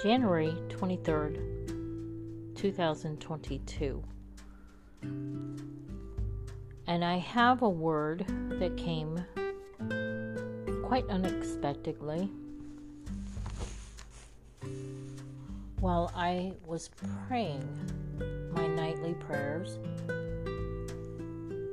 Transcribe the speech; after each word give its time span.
January 0.00 0.56
23rd, 0.68 2.54
2022. 2.54 4.04
And 6.86 7.04
I 7.04 7.16
have 7.16 7.62
a 7.62 7.68
word 7.68 8.24
that 8.60 8.76
came 8.76 9.16
quite 10.84 11.04
unexpectedly 11.08 12.30
while 15.80 16.12
I 16.14 16.52
was 16.64 16.90
praying 17.26 17.68
my 18.52 18.68
nightly 18.68 19.14
prayers. 19.14 19.80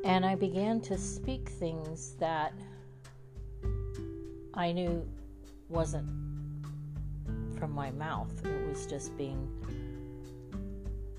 And 0.03 0.25
I 0.25 0.33
began 0.33 0.81
to 0.81 0.97
speak 0.97 1.49
things 1.49 2.15
that 2.15 2.53
I 4.55 4.71
knew 4.71 5.07
wasn't 5.69 6.24
from 7.65 7.73
my 7.73 7.89
mouth. 7.89 8.45
It 8.45 8.69
was 8.69 8.85
just 8.85 9.17
being 9.17 9.49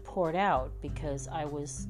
poured 0.05 0.37
out 0.37 0.71
because 0.81 1.27
I 1.27 1.45
was 1.45 1.89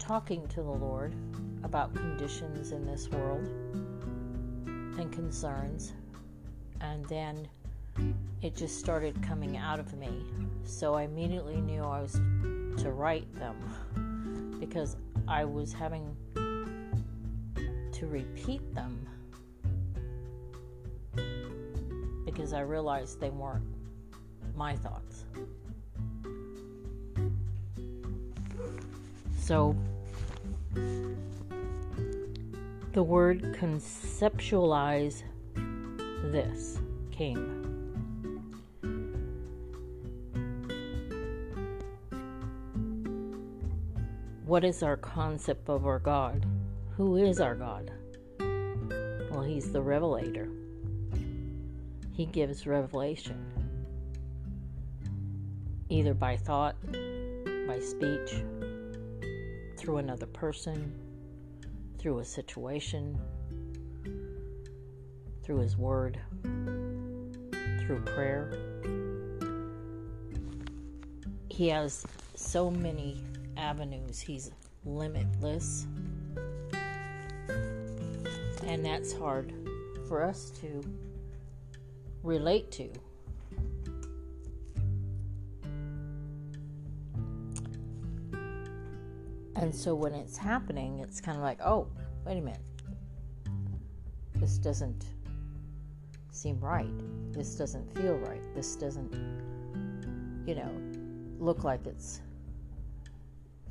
talking 0.00 0.48
to 0.48 0.56
the 0.56 0.72
Lord 0.72 1.14
about 1.62 1.94
conditions 1.94 2.72
in 2.72 2.84
this 2.84 3.08
world 3.08 3.46
and 4.66 5.12
concerns. 5.12 5.92
And 6.80 7.04
then 7.04 7.46
it 8.42 8.56
just 8.56 8.80
started 8.80 9.22
coming 9.22 9.56
out 9.56 9.78
of 9.78 9.96
me. 9.96 10.24
So 10.64 10.94
I 10.94 11.02
immediately 11.02 11.60
knew 11.60 11.84
I 11.84 12.00
was 12.00 12.14
to 12.82 12.90
write 12.90 13.32
them 13.36 14.56
because 14.58 14.96
I 15.28 15.44
was 15.44 15.72
having 15.72 16.16
to 16.34 18.06
repeat 18.08 18.74
them 18.74 18.93
because 22.34 22.52
I 22.52 22.60
realized 22.60 23.20
they 23.20 23.30
weren't 23.30 23.64
my 24.56 24.74
thoughts. 24.74 25.24
So, 29.38 29.76
the 32.92 33.02
word 33.02 33.56
conceptualize 33.60 35.22
this 36.32 36.80
came. 37.12 37.60
What 44.44 44.64
is 44.64 44.82
our 44.82 44.96
concept 44.96 45.68
of 45.68 45.86
our 45.86 46.00
God? 46.00 46.46
Who 46.96 47.16
is 47.16 47.40
our 47.40 47.54
God? 47.54 47.92
Well, 49.30 49.42
He's 49.42 49.70
the 49.70 49.82
revelator. 49.82 50.48
He 52.14 52.26
gives 52.26 52.64
revelation 52.64 53.44
either 55.88 56.14
by 56.14 56.36
thought, 56.36 56.76
by 57.66 57.80
speech, 57.80 58.42
through 59.76 59.96
another 59.96 60.26
person, 60.26 60.94
through 61.98 62.20
a 62.20 62.24
situation, 62.24 63.18
through 65.42 65.58
His 65.58 65.76
Word, 65.76 66.20
through 67.80 68.00
prayer. 68.06 68.52
He 71.48 71.68
has 71.68 72.06
so 72.36 72.70
many 72.70 73.20
avenues, 73.56 74.20
He's 74.20 74.52
limitless. 74.84 75.86
And 78.66 78.84
that's 78.84 79.12
hard 79.12 79.52
for 80.08 80.22
us 80.22 80.50
to 80.60 80.80
relate 82.24 82.72
to. 82.72 82.90
And 89.56 89.72
so 89.72 89.94
when 89.94 90.12
it's 90.14 90.36
happening, 90.36 90.98
it's 90.98 91.20
kind 91.20 91.36
of 91.36 91.42
like, 91.42 91.60
oh, 91.62 91.86
wait 92.26 92.38
a 92.38 92.40
minute. 92.40 92.60
This 94.34 94.58
doesn't 94.58 95.04
seem 96.32 96.58
right. 96.58 96.90
This 97.32 97.54
doesn't 97.54 97.96
feel 97.96 98.14
right. 98.14 98.42
This 98.54 98.74
doesn't, 98.74 99.12
you 100.46 100.54
know, 100.56 100.70
look 101.38 101.62
like 101.62 101.86
it's 101.86 102.20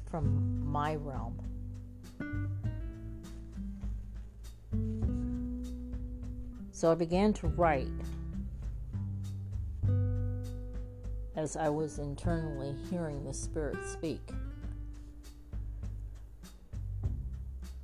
from 0.10 0.66
my 0.66 0.96
realm. 0.96 1.38
So 6.72 6.92
I 6.92 6.96
began 6.96 7.34
to 7.34 7.48
write 7.48 7.88
as 11.44 11.58
I 11.58 11.68
was 11.68 12.00
internally 12.00 12.74
hearing 12.90 13.26
the 13.26 13.34
Spirit 13.34 13.78
speak. 13.86 14.22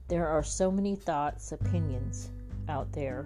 There 0.07 0.25
are 0.25 0.41
so 0.41 0.71
many 0.71 0.95
thoughts, 0.95 1.51
opinions 1.51 2.31
out 2.69 2.89
there 2.93 3.25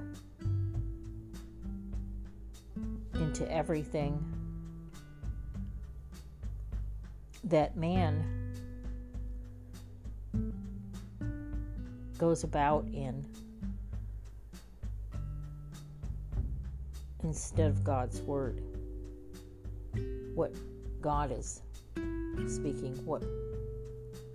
into 3.14 3.50
everything 3.50 4.20
that 7.44 7.78
man 7.78 8.56
goes 12.18 12.44
about 12.44 12.86
in 12.86 13.24
instead 17.22 17.70
of 17.70 17.84
God's 17.84 18.20
word. 18.22 18.72
What 20.34 20.54
God 21.02 21.32
is 21.32 21.62
speaking, 22.48 23.00
what 23.06 23.24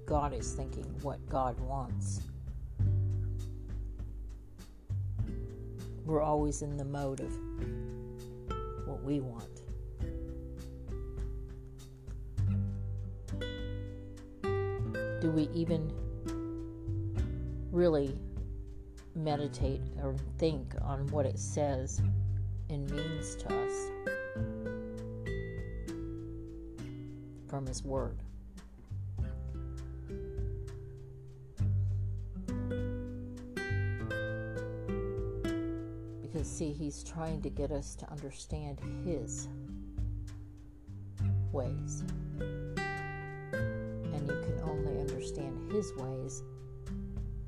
God 0.07 0.33
is 0.33 0.53
thinking, 0.53 0.85
what 1.03 1.19
God 1.29 1.59
wants. 1.61 2.21
We're 6.05 6.23
always 6.23 6.63
in 6.63 6.77
the 6.77 6.85
mode 6.85 7.21
of 7.21 7.33
what 8.87 9.03
we 9.03 9.21
want. 9.21 9.63
Do 15.21 15.31
we 15.31 15.51
even 15.53 15.93
really 17.73 18.19
meditate 19.15 19.83
or 20.03 20.15
think 20.39 20.75
on 20.81 21.07
what 21.09 21.27
it 21.27 21.39
says 21.39 22.01
and 22.71 22.89
means 22.91 23.35
to 23.37 23.55
us 23.55 23.91
from 27.49 27.67
His 27.67 27.83
Word? 27.85 28.19
Because, 36.23 36.49
see, 36.49 36.73
He's 36.73 37.03
trying 37.03 37.41
to 37.43 37.51
get 37.51 37.73
us 37.73 37.95
to 37.97 38.11
understand 38.11 38.79
His 39.05 39.49
ways. 41.53 42.05
And 42.77 44.29
you 44.29 44.41
can 44.43 44.61
only 44.65 45.01
understand 45.01 45.73
His 45.73 45.93
ways 45.97 46.43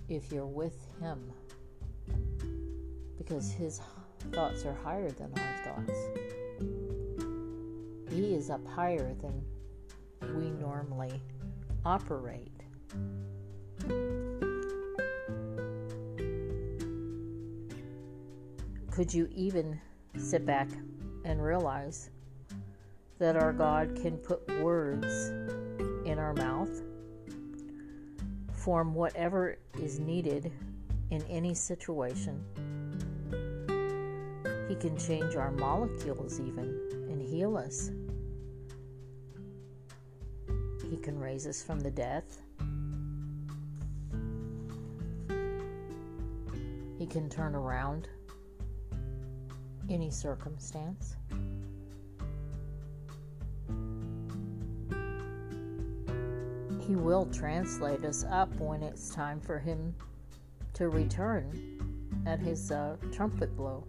if 0.08 0.32
you're 0.32 0.46
with 0.46 0.86
Him. 1.00 1.32
Because 3.18 3.52
His 3.52 3.80
thoughts 4.32 4.64
are 4.64 4.76
higher 4.82 5.10
than 5.10 5.32
our 5.36 5.54
thoughts. 5.64 5.98
He 8.12 8.34
is 8.34 8.50
up 8.50 8.66
higher 8.66 9.14
than 9.20 9.42
operate. 11.84 12.52
Could 18.90 19.14
you 19.14 19.28
even 19.32 19.80
sit 20.16 20.44
back 20.44 20.68
and 21.24 21.42
realize 21.42 22.10
that 23.18 23.36
our 23.36 23.52
God 23.52 23.98
can 24.00 24.18
put 24.18 24.46
words 24.60 25.30
in 26.06 26.18
our 26.18 26.34
mouth, 26.34 26.82
form 28.52 28.94
whatever 28.94 29.58
is 29.80 29.98
needed 29.98 30.52
in 31.10 31.22
any 31.28 31.54
situation? 31.54 32.44
He 34.68 34.74
can 34.76 34.96
change 34.98 35.34
our 35.34 35.50
molecules 35.50 36.40
even 36.40 36.78
and 37.10 37.20
heal 37.20 37.56
us. 37.56 37.90
Can 41.10 41.18
raise 41.18 41.44
us 41.44 41.60
from 41.60 41.80
the 41.80 41.90
death. 41.90 42.38
He 47.00 47.04
can 47.04 47.28
turn 47.28 47.56
around 47.56 48.06
any 49.88 50.08
circumstance. 50.08 51.16
He 56.86 56.94
will 56.94 57.26
translate 57.32 58.04
us 58.04 58.24
up 58.30 58.54
when 58.60 58.84
it's 58.84 59.12
time 59.12 59.40
for 59.40 59.58
him 59.58 59.92
to 60.74 60.90
return 60.90 62.22
at 62.24 62.38
his 62.38 62.70
uh, 62.70 62.94
trumpet 63.12 63.56
blow. 63.56 63.84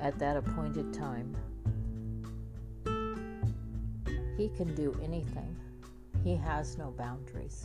at 0.00 0.18
that 0.18 0.38
appointed 0.38 0.92
time. 0.94 1.36
He 4.36 4.48
can 4.48 4.74
do 4.74 4.98
anything, 5.02 5.56
He 6.24 6.34
has 6.36 6.76
no 6.76 6.90
boundaries. 6.90 7.64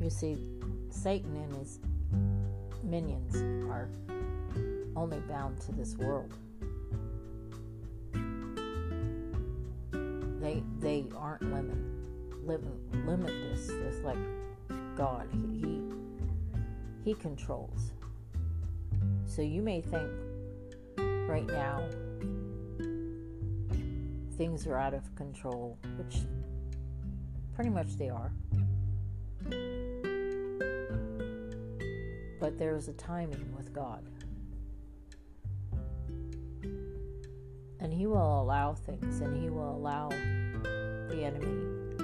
You 0.00 0.10
see, 0.10 0.36
Satan 0.90 1.36
and 1.36 1.54
his 1.54 1.78
minions 2.82 3.36
are 3.70 3.88
only 4.96 5.20
bound 5.20 5.60
to 5.60 5.72
this 5.72 5.96
world. 5.96 6.32
They 10.40 10.64
they 10.80 11.04
aren't 11.16 11.42
limit, 11.42 11.78
limit 12.44 13.06
limitless. 13.06 13.70
It's 13.70 14.04
like 14.04 14.18
God. 14.96 15.28
He, 15.32 15.60
he 15.60 15.82
he 17.04 17.14
controls. 17.14 17.92
So 19.24 19.40
you 19.40 19.62
may 19.62 19.80
think 19.80 20.10
right 21.32 21.46
now 21.46 21.82
things 24.36 24.66
are 24.66 24.76
out 24.76 24.92
of 24.92 25.14
control, 25.14 25.78
which 25.96 26.18
pretty 27.54 27.70
much 27.70 27.96
they 27.96 28.10
are. 28.10 28.30
But 32.38 32.58
there's 32.58 32.88
a 32.88 32.92
timing 32.92 33.50
with 33.56 33.72
God. 33.72 34.04
And 37.80 37.94
He 37.94 38.06
will 38.06 38.42
allow 38.42 38.74
things 38.74 39.22
and 39.22 39.42
He 39.42 39.48
will 39.48 39.74
allow 39.74 40.10
the 40.10 41.22
enemy 41.24 41.96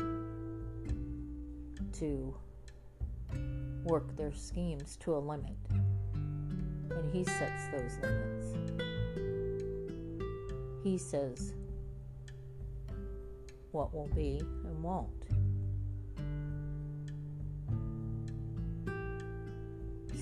to 1.98 2.34
work 3.84 4.16
their 4.16 4.32
schemes 4.32 4.96
to 5.00 5.14
a 5.16 5.18
limit. 5.18 5.56
And 5.72 7.12
He 7.12 7.24
sets 7.24 7.66
those 7.72 7.98
limits. 8.00 8.87
He 10.88 10.96
says 10.96 11.52
what 13.72 13.92
will 13.92 14.08
be 14.16 14.40
and 14.40 14.82
won't. 14.82 15.10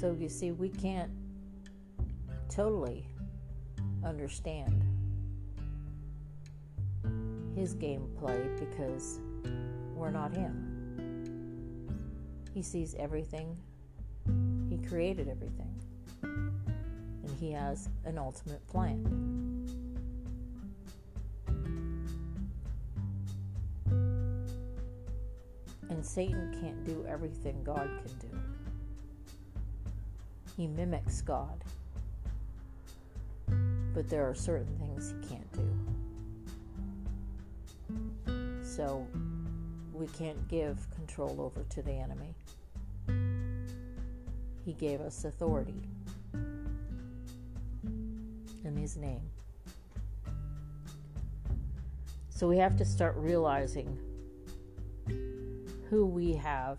So 0.01 0.17
you 0.19 0.29
see, 0.29 0.51
we 0.51 0.69
can't 0.69 1.13
totally 2.49 3.07
understand 4.05 4.83
his 7.55 7.77
gameplay 7.77 8.59
because 8.59 9.21
we're 9.95 10.11
not 10.11 10.35
him. 10.35 11.87
He 12.53 12.63
sees 12.63 12.97
everything, 12.99 13.57
he 14.69 14.79
created 14.79 15.29
everything, 15.29 15.81
and 16.25 17.31
he 17.39 17.53
has 17.53 17.89
an 18.05 18.19
ultimate 18.19 18.67
plan. 18.67 19.36
Satan 26.07 26.57
can't 26.61 26.85
do 26.85 27.05
everything 27.09 27.63
God 27.65 27.91
can 28.05 28.31
do. 28.31 28.39
He 30.57 30.67
mimics 30.67 31.21
God. 31.21 31.63
But 33.93 34.09
there 34.09 34.27
are 34.29 34.35
certain 34.35 34.75
things 34.79 35.13
he 35.21 35.29
can't 35.29 35.53
do. 35.53 35.69
So 38.63 39.07
we 39.93 40.07
can't 40.09 40.49
give 40.49 40.79
control 40.95 41.41
over 41.41 41.65
to 41.71 41.83
the 41.83 41.93
enemy. 41.93 42.35
He 44.65 44.73
gave 44.75 45.01
us 45.01 45.25
authority 45.25 45.83
in 48.65 48.77
his 48.77 48.97
name. 48.97 49.23
So 52.31 52.47
we 52.47 52.59
have 52.59 52.77
to 52.77 52.85
start 52.85 53.17
realizing 53.17 53.99
who 55.91 56.07
we 56.07 56.33
have 56.33 56.79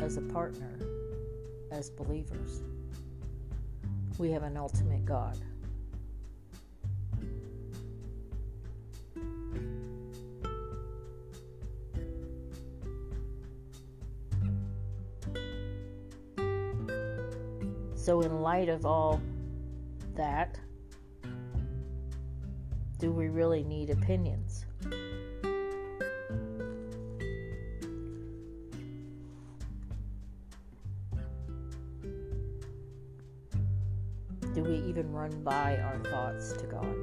as 0.00 0.16
a 0.16 0.22
partner 0.22 0.78
as 1.70 1.90
believers 1.90 2.62
we 4.18 4.30
have 4.30 4.42
an 4.42 4.56
ultimate 4.56 5.04
God. 5.04 5.38
So, 17.94 18.20
in 18.20 18.42
light 18.42 18.68
of 18.68 18.84
all 18.84 19.20
that, 20.14 20.58
do 22.98 23.12
we 23.12 23.28
really 23.28 23.62
need 23.62 23.90
opinions? 23.90 24.66
Run 35.22 35.44
by 35.44 35.76
our 35.76 35.98
thoughts 36.10 36.52
to 36.54 36.66
God? 36.66 36.96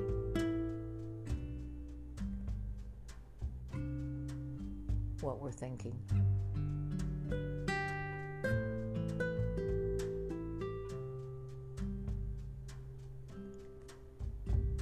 What 5.22 5.40
we're 5.40 5.54
thinking. 5.54 5.96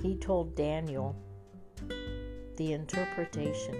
He 0.02 0.16
told 0.16 0.56
Daniel 0.56 1.16
the 2.56 2.74
interpretation 2.74 3.76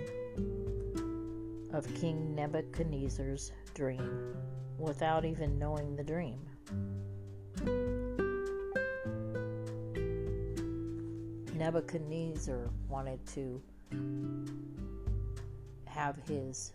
of 1.74 1.92
King 1.96 2.36
Nebuchadnezzar's 2.36 3.54
dream 3.74 4.36
without 4.78 5.26
even 5.26 5.58
knowing 5.58 5.96
the 5.96 6.04
dream. 6.04 6.38
Nebuchadnezzar 11.68 12.70
wanted 12.88 13.20
to 13.34 13.62
have 15.84 16.16
his 16.26 16.72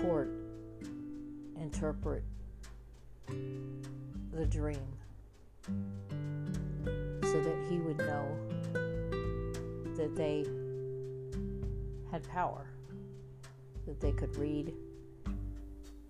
court 0.00 0.30
interpret 1.60 2.22
the 3.26 4.46
dream 4.48 4.86
so 7.22 7.40
that 7.42 7.66
he 7.68 7.76
would 7.78 7.98
know 7.98 8.26
that 9.98 10.16
they 10.16 10.46
had 12.10 12.26
power, 12.30 12.70
that 13.86 14.00
they 14.00 14.12
could 14.12 14.34
read 14.38 14.72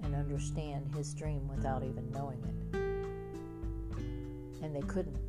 and 0.04 0.14
understand 0.14 0.94
his 0.94 1.12
dream 1.12 1.48
without 1.48 1.82
even 1.82 2.08
knowing 2.12 2.40
it 2.72 2.83
and 4.64 4.75
they 4.75 4.87
couldn't. 4.88 5.21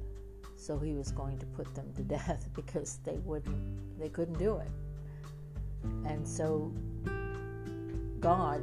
So 0.55 0.79
he 0.79 0.93
was 0.93 1.11
going 1.11 1.37
to 1.39 1.45
put 1.47 1.73
them 1.75 1.91
to 1.95 2.01
death 2.17 2.47
because 2.55 2.99
they 3.03 3.17
wouldn't, 3.25 3.99
they 3.99 4.09
couldn't 4.09 4.39
do 4.39 4.57
it. 4.57 4.71
And 6.05 6.27
so 6.27 6.73
God 8.19 8.61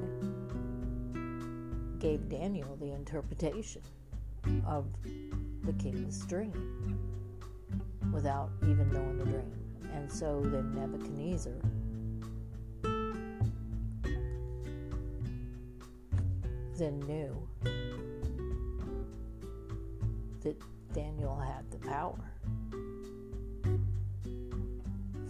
gave 2.00 2.28
Daniel 2.28 2.76
the 2.80 2.92
interpretation 2.92 3.82
of 4.66 4.86
the 5.64 5.72
king's 5.74 6.24
dream 6.26 6.98
without 8.12 8.50
even 8.62 8.90
knowing 8.92 9.18
the 9.18 9.24
dream. 9.24 9.52
And 9.92 10.10
so 10.10 10.40
then 10.42 10.74
Nebuchadnezzar 10.74 11.52
then 16.78 16.98
knew 17.00 17.48
that 20.42 20.56
Daniel 20.92 21.36
had 21.36 21.70
the 21.70 21.78
power 21.78 22.18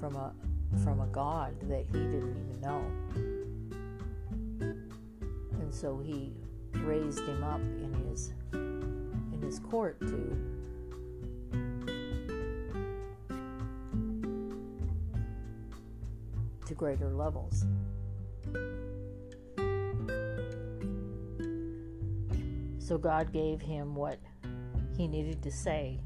from 0.01 0.17
a 0.17 0.33
from 0.83 1.01
a 1.01 1.07
God 1.09 1.55
that 1.69 1.85
he 1.87 1.99
didn't 1.99 2.31
even 2.31 2.61
know. 2.61 2.83
And 5.61 5.73
so 5.73 5.99
he 5.99 6.33
raised 6.79 7.21
him 7.21 7.45
up 7.45 7.61
in 7.61 7.93
his 8.09 8.33
in 8.53 9.41
his 9.43 9.59
court 9.59 10.01
to 10.01 10.37
to 16.67 16.75
greater 16.75 17.13
levels. 17.13 17.67
So 22.79 22.99
God 22.99 23.33
gave 23.33 23.61
him 23.61 23.95
what 23.95 24.19
he 24.97 25.09
needed 25.09 25.43
to 25.43 25.51
say 25.51 26.01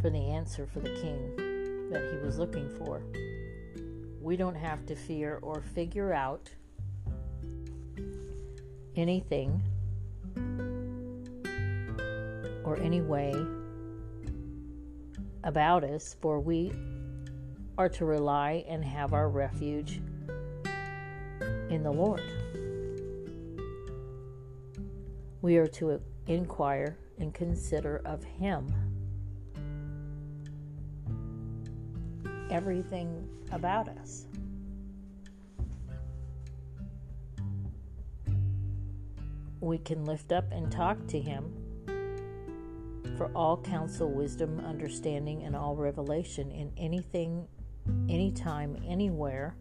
for 0.00 0.10
the 0.10 0.30
answer 0.30 0.66
for 0.66 0.80
the 0.80 0.94
king 1.00 1.90
that 1.90 2.10
he 2.10 2.18
was 2.24 2.38
looking 2.38 2.68
for. 2.78 3.02
We 4.20 4.36
don't 4.36 4.56
have 4.56 4.84
to 4.86 4.96
fear 4.96 5.38
or 5.42 5.60
figure 5.60 6.12
out 6.12 6.50
anything 8.96 9.62
or 12.64 12.76
any 12.80 13.00
way 13.00 13.34
about 15.44 15.84
us, 15.84 16.16
for 16.20 16.40
we 16.40 16.72
are 17.78 17.88
to 17.88 18.04
rely 18.04 18.64
and 18.68 18.84
have 18.84 19.12
our 19.12 19.28
refuge 19.28 20.00
in 21.70 21.82
the 21.82 21.92
Lord. 21.92 22.22
We 25.42 25.58
are 25.58 25.68
to 25.68 26.00
inquire 26.26 26.98
and 27.18 27.32
consider 27.34 28.02
of 28.04 28.22
Him 28.24 28.72
everything 32.50 33.28
about 33.52 33.88
us. 33.88 34.26
We 39.60 39.78
can 39.78 40.04
lift 40.04 40.32
up 40.32 40.52
and 40.52 40.70
talk 40.70 41.06
to 41.08 41.20
Him 41.20 41.52
for 43.16 43.30
all 43.34 43.56
counsel, 43.56 44.10
wisdom, 44.10 44.60
understanding, 44.60 45.42
and 45.44 45.56
all 45.56 45.74
revelation 45.74 46.50
in 46.50 46.70
anything, 46.76 47.46
anytime, 48.08 48.76
anywhere. 48.86 49.56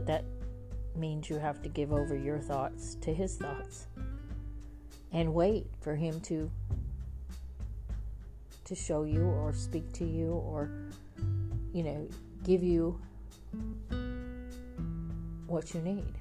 But 0.00 0.06
that 0.06 0.24
means 0.96 1.28
you 1.28 1.36
have 1.36 1.60
to 1.60 1.68
give 1.68 1.92
over 1.92 2.16
your 2.16 2.38
thoughts 2.38 2.94
to 3.02 3.12
His 3.12 3.36
thoughts 3.36 3.86
and 5.12 5.34
wait 5.34 5.66
for 5.82 5.94
Him 5.94 6.22
to 6.22 6.50
to 8.64 8.74
show 8.74 9.02
you 9.02 9.24
or 9.24 9.52
speak 9.52 9.92
to 9.92 10.06
you 10.06 10.32
or 10.32 10.70
you 11.74 11.82
know 11.82 12.08
give 12.44 12.62
you 12.62 12.98
what 15.46 15.74
you 15.74 15.82
need. 15.82 16.14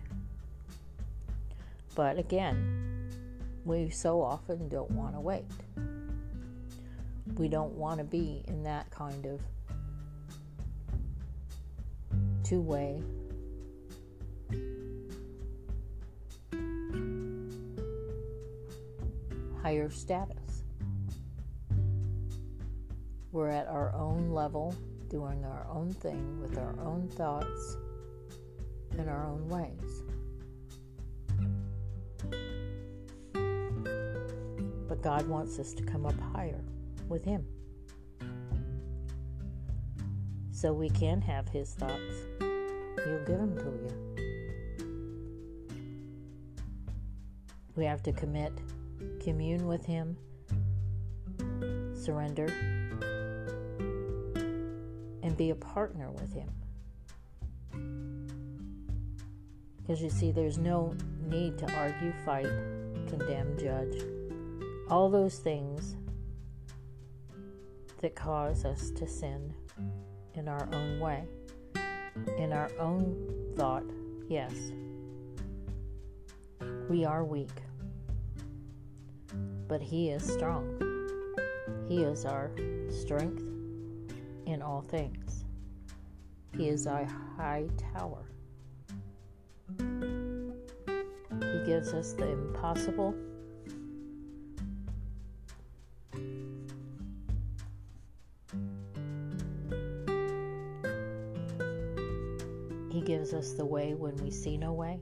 But 1.96 2.20
again, 2.20 3.10
we 3.64 3.92
so 3.92 4.22
often 4.22 4.68
don't 4.68 4.92
want 4.92 5.16
to 5.16 5.22
wait. 5.22 5.46
We 7.38 7.48
don't 7.48 7.76
want 7.76 8.00
to 8.00 8.04
be 8.04 8.44
in 8.50 8.62
that 8.64 8.92
kind 8.92 9.26
of 9.26 9.40
two 12.44 12.60
higher 19.62 19.90
status. 19.90 20.64
We're 23.32 23.50
at 23.50 23.68
our 23.68 23.94
own 23.96 24.30
level, 24.32 24.74
doing 25.10 25.44
our 25.46 25.68
own 25.70 25.94
thing 25.94 26.42
with 26.42 26.58
our 26.58 26.80
own 26.80 27.08
thoughts 27.10 27.78
in 28.98 29.08
our 29.08 29.26
own 29.28 29.48
ways. 29.48 30.04
But 34.88 35.02
God 35.04 35.28
wants 35.28 35.60
us 35.60 35.74
to 35.74 35.84
come 35.84 36.06
up 36.06 36.20
higher 36.34 36.64
with 37.08 37.24
Him. 37.24 37.46
So 40.52 40.74
we 40.74 40.90
can 40.90 41.22
have 41.22 41.48
His 41.48 41.74
thoughts. 41.76 42.26
He'll 42.40 43.24
give 43.26 43.38
them 43.38 43.56
to 43.58 43.66
you. 43.66 44.10
We 47.76 47.86
have 47.86 48.02
to 48.04 48.12
commit, 48.12 48.52
commune 49.24 49.68
with 49.68 49.86
Him, 49.86 50.18
surrender, 51.94 52.48
and 55.24 55.36
be 55.38 55.50
a 55.50 55.56
partner 55.56 56.12
with 56.12 56.34
Him. 56.34 56.50
Because 59.78 60.02
you 60.02 60.10
see, 60.10 60.32
there's 60.32 60.58
no 60.58 60.96
need 61.28 61.58
to 61.58 61.74
argue, 61.76 62.14
fight, 62.24 62.50
condemn, 63.08 63.58
judge. 63.58 64.04
All 64.90 65.10
those 65.10 65.40
things 65.40 65.96
that 68.02 68.16
cause 68.16 68.66
us 68.66 68.92
to 68.92 69.08
sin 69.08 69.54
in 70.36 70.48
our 70.48 70.70
own 70.74 71.00
way, 71.00 71.24
in 72.38 72.54
our 72.54 72.72
own 72.80 73.54
thought, 73.56 73.84
yes. 74.28 74.54
We 76.88 77.04
are 77.06 77.24
weak, 77.24 77.50
but 79.70 79.82
He 79.82 80.10
is 80.10 80.24
strong. 80.24 80.66
He 81.88 82.02
is 82.04 82.26
our 82.26 82.52
strength 82.90 83.44
in 84.48 84.62
all 84.64 84.82
things. 84.82 85.46
He 86.58 86.68
is 86.68 86.88
our 86.88 87.06
high 87.38 87.70
tower. 87.94 88.26
He 91.40 91.66
gives 91.66 91.94
us 91.94 92.14
the 92.14 92.28
impossible. 92.28 93.14
He 102.92 103.02
gives 103.02 103.34
us 103.34 103.54
the 103.54 103.66
way 103.66 103.94
when 103.94 104.16
we 104.18 104.32
see 104.32 104.58
no 104.58 104.74
way. 104.74 105.00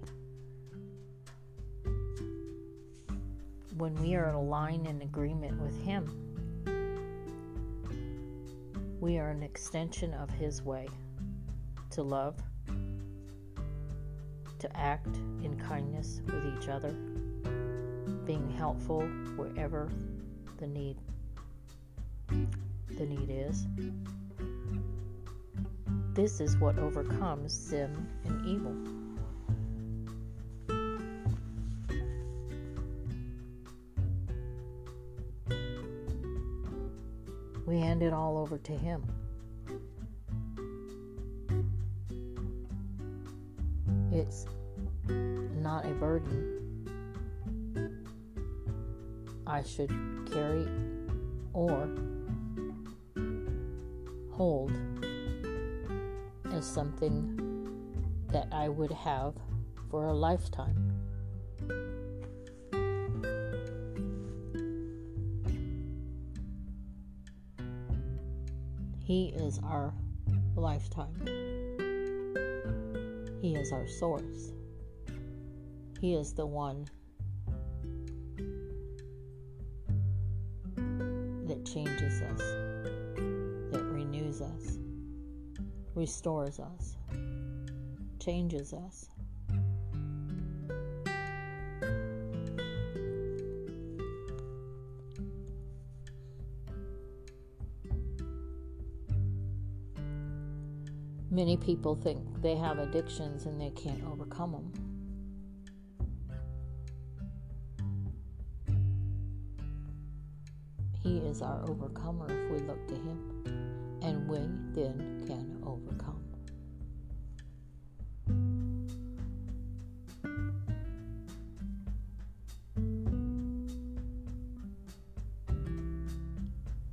When 3.77 3.93
we 4.01 4.15
are 4.15 4.31
aligned 4.31 4.87
in 4.87 5.03
agreement 5.03 5.61
with 5.61 5.79
Him, 5.83 6.09
we 8.99 9.19
are 9.19 9.29
an 9.29 9.43
extension 9.43 10.15
of 10.15 10.31
His 10.31 10.63
way 10.63 10.87
to 11.91 12.01
love, 12.01 12.41
to 14.57 14.77
act 14.77 15.15
in 15.43 15.61
kindness 15.63 16.21
with 16.25 16.43
each 16.57 16.69
other, 16.69 16.91
being 18.25 18.49
helpful 18.57 19.01
wherever 19.35 19.91
the 20.57 20.65
need 20.65 20.97
the 22.29 23.05
need 23.05 23.29
is. 23.29 23.67
This 26.15 26.39
is 26.41 26.57
what 26.57 26.79
overcomes 26.79 27.53
sin 27.53 28.07
and 28.25 28.43
evil. 28.43 28.96
We 37.77 37.83
hand 37.83 38.01
it 38.01 38.11
all 38.11 38.39
over 38.39 38.57
to 38.57 38.71
Him. 38.71 39.03
It's 44.11 44.47
not 45.07 45.85
a 45.85 45.89
burden 45.89 46.87
I 49.45 49.61
should 49.61 49.91
carry 50.33 50.67
or 51.53 51.87
hold 54.31 54.71
as 56.51 56.65
something 56.65 57.37
that 58.31 58.47
I 58.51 58.69
would 58.69 58.91
have 58.91 59.35
for 59.91 60.07
a 60.07 60.13
lifetime. 60.13 60.86
He 69.07 69.29
is 69.37 69.57
our 69.63 69.93
lifetime. 70.57 71.15
He 73.41 73.55
is 73.55 73.71
our 73.71 73.87
source. 73.87 74.51
He 76.01 76.13
is 76.13 76.33
the 76.33 76.45
one 76.45 76.85
that 81.45 81.65
changes 81.65 82.21
us, 82.21 82.41
that 83.71 83.85
renews 83.93 84.41
us, 84.41 84.77
restores 85.95 86.59
us, 86.59 86.97
changes 88.19 88.73
us. 88.73 89.07
Many 101.37 101.55
people 101.55 101.93
think 101.93 102.41
they 102.41 102.55
have 102.55 102.79
addictions 102.79 103.45
and 103.45 103.61
they 103.61 103.69
can't 103.69 104.03
overcome 104.11 104.53
them. 104.53 104.71
He 111.03 111.19
is 111.19 111.43
our 111.43 111.61
overcomer 111.69 112.25
if 112.25 112.49
we 112.51 112.57
look 112.65 112.87
to 112.87 112.95
Him, 112.95 113.19
and 114.01 114.27
we 114.27 114.39
then 114.73 115.23
can 115.27 115.61
overcome. 115.63 116.23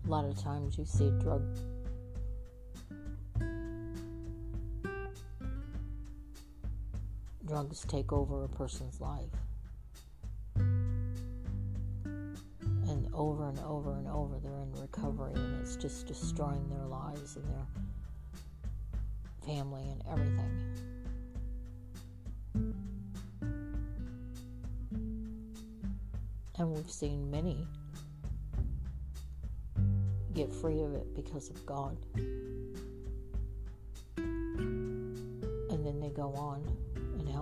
A 0.05 0.11
lot 0.11 0.27
of 0.27 0.37
times 0.37 0.77
you 0.77 0.85
see 0.85 1.11
drug 1.19 1.43
take 7.83 8.13
over 8.13 8.45
a 8.45 8.49
person's 8.49 9.01
life. 9.01 9.31
And 12.87 13.09
over 13.13 13.49
and 13.49 13.59
over 13.61 13.97
and 13.97 14.07
over, 14.07 14.39
they're 14.39 14.63
in 14.63 14.73
recovery, 14.81 15.33
and 15.35 15.61
it's 15.61 15.77
just 15.77 16.07
destroying 16.07 16.69
their 16.69 16.87
lives 16.87 17.37
and 17.37 17.45
their 17.47 17.67
family 19.45 19.89
and 19.89 20.03
everything. 20.11 20.75
And 26.57 26.71
we've 26.71 26.91
seen 26.91 27.31
many 27.31 27.67
get 30.35 30.53
free 30.53 30.81
of 30.81 30.95
it 30.95 31.15
because 31.17 31.51
of 31.51 31.67
God. 31.67 31.97
And 34.17 35.85
then 35.85 35.99
they 36.01 36.11
go 36.11 36.33
on 36.35 36.65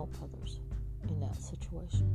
help 0.03 0.31
others 0.35 0.59
in 1.09 1.21
that 1.21 1.37
situation. 1.41 2.09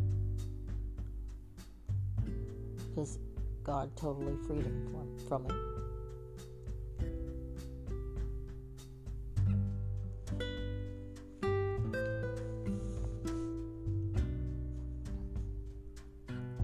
Because 2.89 3.17
God 3.63 3.95
totally 3.95 4.35
freed 4.45 4.65
him 4.65 4.87
from, 4.91 5.17
from 5.27 5.45
it. 5.45 5.55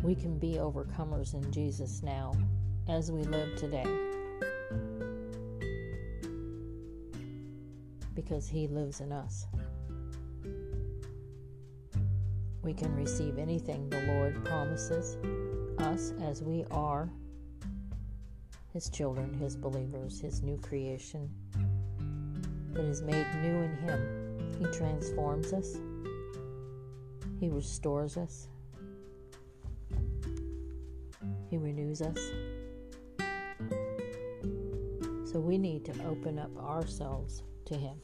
We 0.04 0.16
can 0.16 0.38
be 0.38 0.56
overcomers 0.56 1.34
in 1.34 1.50
Jesus 1.54 2.04
now 2.04 2.34
as 2.90 3.10
we 3.10 3.24
live 3.24 3.58
today. 3.58 3.86
Because 8.14 8.50
He 8.50 8.68
lives 8.68 9.00
in 9.00 9.14
us. 9.14 9.48
We 12.64 12.74
can 12.74 12.96
receive 12.96 13.38
anything 13.38 13.90
the 13.90 14.02
Lord 14.04 14.46
promises 14.46 15.18
us 15.80 16.14
as 16.22 16.42
we 16.42 16.64
are 16.72 17.10
His 18.72 18.90
children, 18.90 19.34
His 19.34 19.58
believers, 19.58 20.22
His 20.22 20.42
new 20.42 20.58
creation 20.58 21.30
that 22.72 22.86
is 22.86 23.02
made 23.02 23.28
new 23.42 23.64
in 23.64 23.76
Him. 23.76 24.56
He 24.60 24.66
transforms 24.78 25.52
us, 25.52 25.78
He 27.42 27.50
restores 27.50 28.16
us, 28.16 28.48
He 31.50 31.58
renews 31.58 32.02
us. 32.02 32.18
So 35.30 35.40
we 35.40 35.58
need 35.58 35.84
to 35.84 36.06
open 36.06 36.40
up 36.40 36.56
ourselves 36.58 37.44
to 37.66 37.76
Him. 37.76 38.00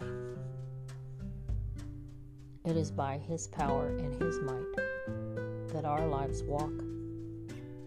It 2.65 2.77
is 2.77 2.91
by 2.91 3.17
His 3.17 3.47
power 3.47 3.87
and 3.97 4.13
His 4.21 4.39
might 4.41 4.75
that 5.73 5.85
our 5.85 6.05
lives 6.07 6.43
walk 6.43 6.71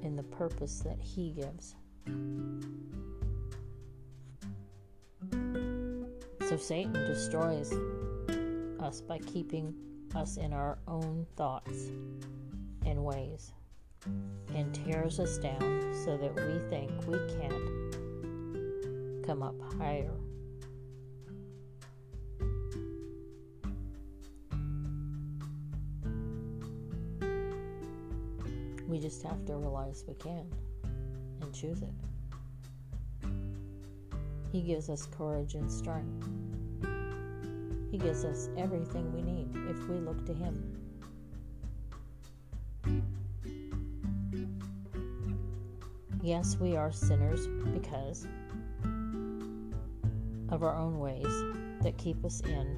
in 0.03 0.17
the 0.17 0.23
purpose 0.25 0.81
that 0.81 0.99
He 1.01 1.31
gives. 1.33 1.75
So 6.49 6.57
Satan 6.57 6.93
destroys 6.93 7.73
us 8.81 9.01
by 9.01 9.19
keeping 9.19 9.75
us 10.15 10.37
in 10.37 10.53
our 10.53 10.79
own 10.87 11.27
thoughts 11.37 11.91
and 12.85 13.05
ways 13.05 13.53
and 14.55 14.75
tears 14.75 15.21
us 15.21 15.39
down 15.39 15.95
so 16.05 16.17
that 16.17 16.35
we 16.35 16.59
think 16.69 16.91
we 17.07 17.19
can't 17.41 17.93
come 19.25 19.43
up 19.43 19.55
higher. 19.79 20.11
We 28.93 28.99
just 28.99 29.23
have 29.23 29.47
to 29.47 29.57
realize 29.57 30.05
we 30.07 30.13
can 30.13 30.45
and 31.41 31.55
choose 31.55 31.81
it. 31.81 31.95
He 34.53 34.61
gives 34.61 34.91
us 34.91 35.07
courage 35.17 35.55
and 35.55 35.73
strength. 35.73 36.29
He 37.91 37.97
gives 37.97 38.27
us 38.27 38.51
everything 38.59 39.11
we 39.15 39.23
need 39.23 39.49
if 39.71 39.89
we 39.89 39.97
look 39.97 40.27
to 40.27 40.35
Him. 40.35 40.77
Yes, 46.23 46.59
we 46.61 46.77
are 46.77 46.93
sinners 46.93 47.47
because 47.73 48.27
of 50.51 50.63
our 50.63 50.77
own 50.77 50.99
ways 50.99 51.33
that 51.81 51.97
keep 51.97 52.23
us 52.27 52.43
in 52.43 52.77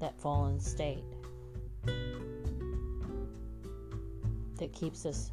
that 0.00 0.20
fallen 0.20 0.58
state, 0.58 1.04
that 4.58 4.72
keeps 4.72 5.06
us 5.06 5.30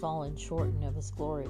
fallen 0.00 0.36
short 0.36 0.70
of 0.82 0.94
His 0.94 1.10
glory. 1.10 1.48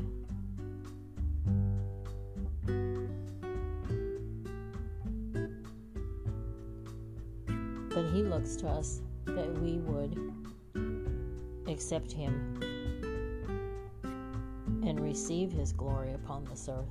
But 7.89 8.11
He 8.13 8.23
looks 8.23 8.57
to 8.57 8.69
us 8.69 9.01
that 9.27 9.53
we 9.61 9.79
would 9.79 10.19
accept 11.69 12.13
Him 12.13 12.61
and 14.87 15.01
receive 15.01 15.53
his 15.53 15.73
glory 15.73 16.13
upon 16.13 16.45
this 16.45 16.69
earth. 16.69 16.87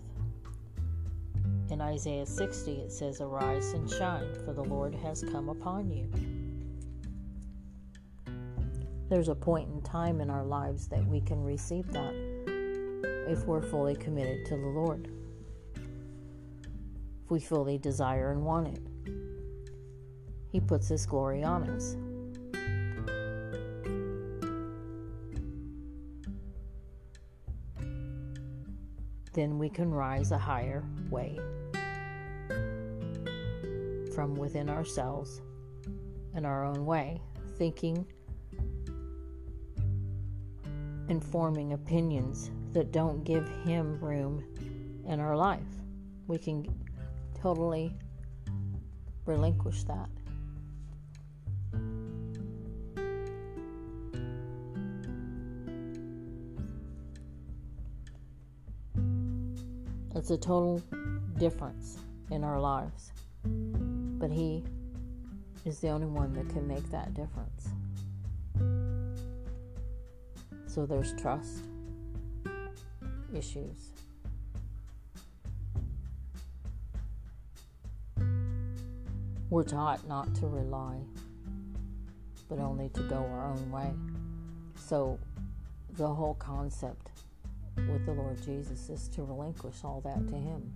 In 1.72 1.82
Isaiah 1.82 2.26
60, 2.26 2.72
it 2.74 2.92
says, 2.92 3.22
Arise 3.22 3.74
and 3.74 3.90
shine, 3.90 4.28
for 4.44 4.54
the 4.54 4.64
Lord 4.64 4.94
has 4.96 5.24
come 5.32 5.50
upon 5.50 5.90
you. 5.90 6.10
There's 9.08 9.30
a 9.30 9.36
point 9.36 9.70
in 9.70 9.82
time 9.82 10.20
in 10.20 10.30
our 10.30 10.44
lives 10.44 10.88
that 10.88 11.06
we 11.06 11.22
can 11.22 11.44
receive 11.44 11.92
that 11.92 12.14
if 13.28 13.46
we're 13.46 13.62
fully 13.62 13.96
committed 13.96 14.46
to 14.48 14.58
the 14.58 14.68
Lord, 14.68 15.10
if 15.76 17.30
we 17.30 17.40
fully 17.40 17.78
desire 17.78 18.32
and 18.32 18.44
want 18.44 18.68
it. 18.68 18.82
He 20.52 20.60
puts 20.60 20.88
His 20.88 21.06
glory 21.06 21.44
on 21.44 21.70
us. 21.70 21.96
then 29.36 29.60
we 29.60 29.70
can 29.70 29.92
rise 29.94 30.32
a 30.32 30.38
higher 30.38 30.82
way 31.10 31.38
from 34.16 34.34
within 34.34 34.70
ourselves 34.70 35.42
in 36.36 36.46
our 36.46 36.64
own 36.64 36.86
way, 36.86 37.22
thinking 37.58 38.08
and 41.10 41.24
forming 41.24 41.74
opinions 41.74 42.52
that 42.74 42.92
don't 42.92 43.24
give 43.24 43.48
Him 43.64 44.00
room 44.00 44.44
in 45.08 45.20
our 45.20 45.36
life. 45.36 45.62
We 46.28 46.38
can 46.38 46.68
totally 47.40 47.94
relinquish 49.26 49.84
that. 49.84 50.10
It's 60.16 60.32
a 60.32 60.38
total 60.38 60.82
difference 61.38 62.00
in 62.32 62.44
our 62.44 62.60
lives. 62.60 63.12
But 63.44 64.32
He 64.32 64.64
is 65.66 65.80
the 65.80 65.90
only 65.90 66.08
one 66.08 66.34
that 66.34 66.50
can 66.50 66.68
make 66.68 66.90
that 66.90 67.14
difference. 67.14 67.70
So 70.76 70.86
there's 70.86 71.14
trust 71.14 71.64
issues. 73.34 73.94
We're 79.50 79.64
taught 79.64 80.06
not 80.06 80.36
to 80.36 80.48
rely, 80.48 80.98
but 82.50 82.60
only 82.60 82.90
to 82.90 83.04
go 83.04 83.16
our 83.16 83.46
own 83.54 83.72
way. 83.72 83.94
So 84.78 85.18
the 85.94 86.10
whole 86.10 86.34
concept 86.34 87.08
with 87.78 88.06
the 88.06 88.12
Lord 88.12 88.44
Jesus 88.44 88.90
is 88.90 89.08
to 89.16 89.24
relinquish 89.24 89.76
all 89.82 90.02
that 90.02 90.28
to 90.28 90.36
Him. 90.36 90.74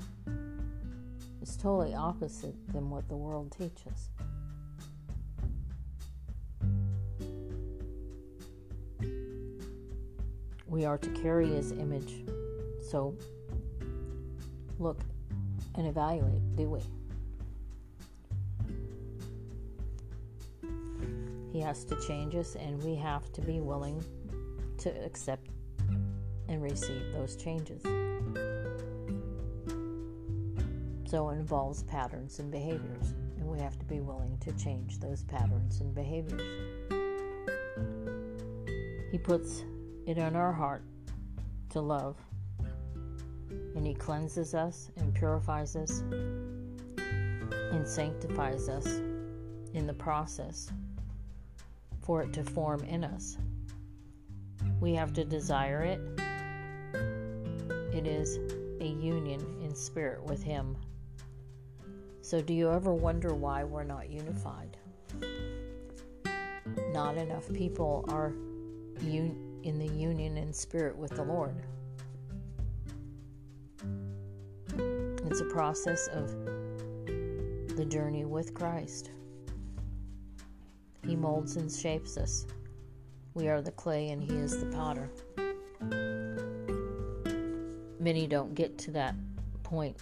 It's 1.41 1.57
totally 1.57 1.93
opposite 1.93 2.55
than 2.71 2.89
what 2.89 3.09
the 3.09 3.17
world 3.17 3.51
teaches. 3.51 4.11
We 10.79 10.85
are 10.85 10.97
to 10.97 11.09
carry 11.09 11.49
His 11.49 11.73
image. 11.73 12.23
So 12.89 13.13
look 14.79 15.01
and 15.75 15.85
evaluate 15.85 16.55
do 16.55 16.69
we? 16.69 16.79
He 21.51 21.59
has 21.59 21.83
to 21.83 21.99
change 22.07 22.33
us, 22.33 22.55
and 22.55 22.81
we 22.81 22.95
have 22.95 23.29
to 23.33 23.41
be 23.41 23.59
willing 23.59 24.01
to 24.77 24.89
accept 25.03 25.49
and 26.47 26.63
receive 26.63 27.11
those 27.11 27.35
changes. 27.35 27.81
So 31.03 31.29
it 31.29 31.33
involves 31.33 31.83
patterns 31.83 32.39
and 32.39 32.49
behaviors. 32.49 33.13
And 33.37 33.49
we 33.49 33.59
have 33.59 33.77
to 33.79 33.85
be 33.85 33.99
willing 33.99 34.37
to 34.45 34.53
change 34.53 35.01
those 35.01 35.23
patterns 35.23 35.81
and 35.81 35.93
behaviors. 35.93 36.41
He 39.11 39.17
puts 39.17 39.65
it 40.09 40.17
in 40.17 40.35
our 40.35 40.51
heart 40.51 40.81
to 41.69 41.79
love. 41.79 42.17
And 43.75 43.85
He 43.85 43.93
cleanses 43.93 44.55
us 44.55 44.89
and 44.97 45.13
purifies 45.13 45.75
us 45.75 45.99
and 47.71 47.87
sanctifies 47.87 48.69
us 48.69 48.87
in 49.75 49.85
the 49.85 49.93
process 49.93 50.71
for 52.01 52.23
it 52.23 52.33
to 52.33 52.43
form 52.43 52.83
in 52.85 53.03
us. 53.03 53.37
We 54.79 54.95
have 54.95 55.13
to 55.13 55.23
desire 55.23 55.83
it. 55.83 56.01
It 57.93 58.07
is 58.07 58.39
a 58.81 58.87
union 58.87 59.41
in 59.61 59.75
spirit 59.75 60.23
with 60.23 60.41
Him. 60.41 60.75
So, 62.21 62.41
do 62.41 62.53
you 62.53 62.71
ever 62.71 62.93
wonder 62.93 63.35
why 63.35 63.63
we're 63.63 63.83
not 63.83 64.09
unified? 64.09 64.75
Not 66.91 67.17
enough 67.17 67.51
people 67.53 68.05
are 68.07 68.33
un- 69.01 69.48
in 69.63 69.77
the 69.77 69.87
union 69.87 70.37
and 70.37 70.55
spirit 70.55 70.95
with 70.95 71.11
the 71.11 71.23
Lord. 71.23 71.55
It's 75.25 75.41
a 75.41 75.45
process 75.45 76.07
of 76.07 76.29
the 77.75 77.85
journey 77.85 78.25
with 78.25 78.53
Christ. 78.53 79.11
He 81.05 81.15
molds 81.15 81.55
and 81.55 81.71
shapes 81.71 82.17
us. 82.17 82.45
We 83.33 83.47
are 83.47 83.61
the 83.61 83.71
clay 83.71 84.09
and 84.09 84.21
He 84.21 84.35
is 84.37 84.59
the 84.59 84.65
potter. 84.67 85.09
Many 87.99 88.27
don't 88.27 88.55
get 88.55 88.77
to 88.79 88.91
that 88.91 89.15
point 89.63 89.97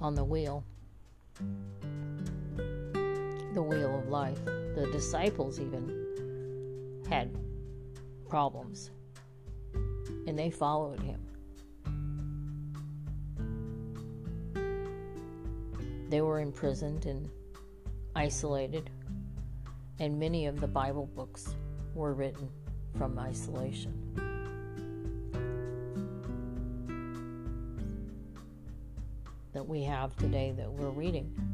on 0.00 0.14
the 0.14 0.24
wheel, 0.24 0.64
the 3.54 3.62
wheel 3.62 3.98
of 3.98 4.08
life. 4.08 4.44
The 4.44 4.88
disciples 4.92 5.58
even 5.58 7.04
had 7.08 7.34
problems 8.28 8.90
and 10.26 10.38
they 10.38 10.50
followed 10.50 11.00
Him. 11.00 11.20
They 16.08 16.20
were 16.20 16.40
imprisoned 16.40 17.06
and 17.06 17.28
isolated, 18.14 18.90
and 19.98 20.18
many 20.18 20.46
of 20.46 20.60
the 20.60 20.68
Bible 20.68 21.06
books 21.14 21.54
were 21.94 22.14
written 22.14 22.48
from 22.96 23.18
isolation. 23.18 23.92
That 29.52 29.66
we 29.66 29.82
have 29.82 30.14
today 30.16 30.52
that 30.56 30.70
we're 30.70 30.90
reading. 30.90 31.45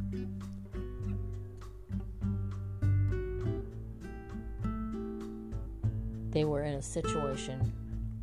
They 6.33 6.45
were 6.45 6.65
in 6.65 6.75
a 6.75 6.83
situation 6.83 7.73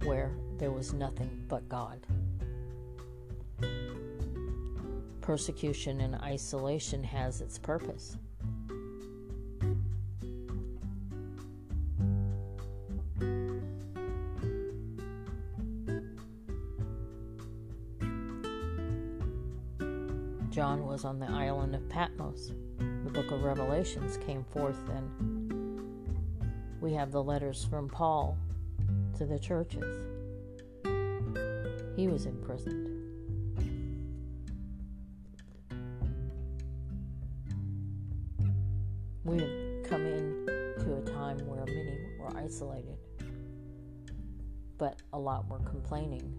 where 0.04 0.32
there 0.58 0.72
was 0.72 0.94
nothing 0.94 1.46
but 1.48 1.70
God. 1.70 2.06
persecution 5.30 6.02
and 6.02 6.16
isolation 6.16 7.04
has 7.04 7.40
its 7.40 7.60
purpose. 7.60 8.18
John 20.50 20.88
was 20.88 21.06
on 21.06 21.20
the 21.20 21.28
island 21.28 21.76
of 21.76 21.88
Patmos. 21.90 22.54
The 22.80 23.12
book 23.12 23.30
of 23.30 23.44
Revelations 23.44 24.18
came 24.26 24.44
forth, 24.46 24.80
and 24.90 25.39
we 26.82 26.94
have 26.94 27.12
the 27.12 27.24
letters 27.24 27.66
from 27.66 27.90
Paul 27.90 28.38
to 29.18 29.26
the 29.26 29.40
churches. 29.40 29.84
He 31.96 32.08
was 32.08 32.26
imprisoned. 32.26 32.90
we 39.30 39.38
have 39.38 39.84
come 39.84 40.06
in 40.08 40.46
to 40.80 40.96
a 40.96 41.02
time 41.02 41.38
where 41.48 41.64
many 41.66 42.00
were 42.20 42.36
isolated, 42.36 42.98
but 44.80 45.00
a 45.14 45.20
lot 45.20 45.48
were 45.48 45.60
complaining. 45.60 46.34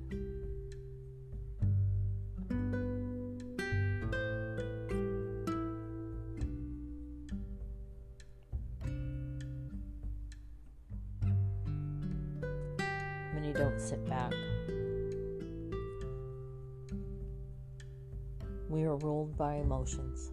Emotions. 19.80 20.30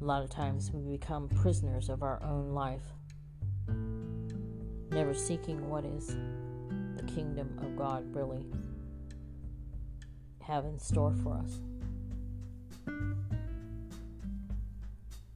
A 0.00 0.04
lot 0.04 0.22
of 0.22 0.30
times 0.30 0.70
we 0.72 0.96
become 0.96 1.28
prisoners 1.28 1.88
of 1.88 2.02
our 2.02 2.22
own 2.22 2.50
life, 2.50 2.82
never 4.90 5.12
seeking 5.12 5.68
what 5.68 5.84
is 5.84 6.16
the 6.96 7.02
kingdom 7.02 7.58
of 7.62 7.76
God 7.76 8.04
really 8.14 8.46
have 10.40 10.64
in 10.64 10.78
store 10.78 11.14
for 11.22 11.34
us. 11.36 11.60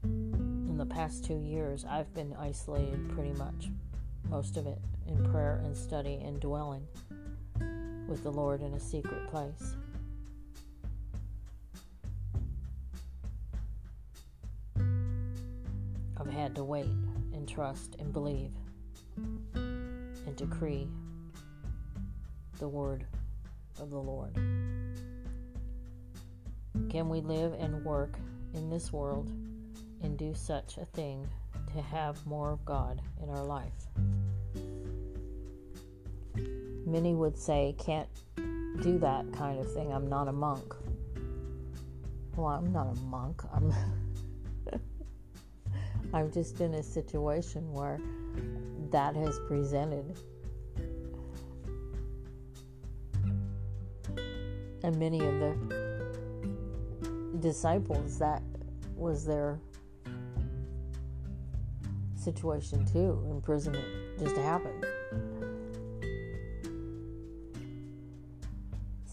In 0.03 0.77
the 0.79 0.87
past 0.87 1.25
two 1.25 1.39
years, 1.39 1.85
I've 1.85 2.13
been 2.15 2.35
isolated 2.39 3.09
pretty 3.11 3.33
much, 3.33 3.71
most 4.31 4.57
of 4.57 4.67
it 4.67 4.79
in 5.07 5.31
prayer 5.31 5.61
and 5.65 5.77
study 5.77 6.21
and 6.25 6.41
dwelling 6.41 6.87
with 8.09 8.23
the 8.23 8.31
Lord 8.31 8.61
in 8.63 8.75
a 8.75 8.81
secret 8.81 9.29
place. 9.31 9.77
I've 16.17 16.33
had 16.33 16.55
to 16.57 16.65
wait 16.65 16.91
and 17.33 17.49
trust 17.49 17.97
and 17.99 18.13
believe 18.13 18.53
and 19.55 20.37
decree 20.37 20.89
the 22.59 22.69
word 22.69 23.07
of 23.81 23.91
the 23.91 23.99
Lord. 23.99 24.35
Can 26.89 27.09
we 27.09 27.21
live 27.21 27.55
and 27.55 27.85
work 27.85 28.17
in 28.55 28.71
this 28.71 28.93
world 28.93 29.29
and 30.03 30.17
do 30.17 30.35
such 30.35 30.79
a 30.79 30.85
thing 30.87 31.27
to 31.75 31.83
have 31.83 32.25
more 32.27 32.53
of 32.53 32.65
God 32.65 33.01
in 33.23 33.29
our 33.29 33.45
life? 33.45 33.89
Many 36.87 37.15
would 37.15 37.37
say, 37.37 37.75
can't 37.79 38.09
do 38.83 38.99
that 38.99 39.33
kind 39.33 39.59
of 39.59 39.73
thing. 39.73 39.93
I'm 39.93 40.09
not 40.09 40.29
a 40.29 40.33
monk. 40.33 40.75
Well, 42.37 42.49
I'm 42.49 42.73
not 42.73 42.89
a 42.89 43.01
monk. 43.03 43.43
I'm 43.53 43.73
I'm 46.13 46.31
just 46.31 46.61
in 46.61 46.75
a 46.75 46.83
situation 46.83 47.73
where 47.73 48.01
that 48.91 49.17
has 49.17 49.39
presented. 49.49 50.19
And 54.83 54.97
many 54.99 55.21
of 55.21 55.41
the 55.41 55.57
disciples, 57.41 58.19
that 58.19 58.43
was 58.97 59.25
their 59.25 59.59
situation 62.15 62.85
too. 62.87 63.27
Imprisonment 63.31 63.85
just 64.19 64.37
happened. 64.37 64.85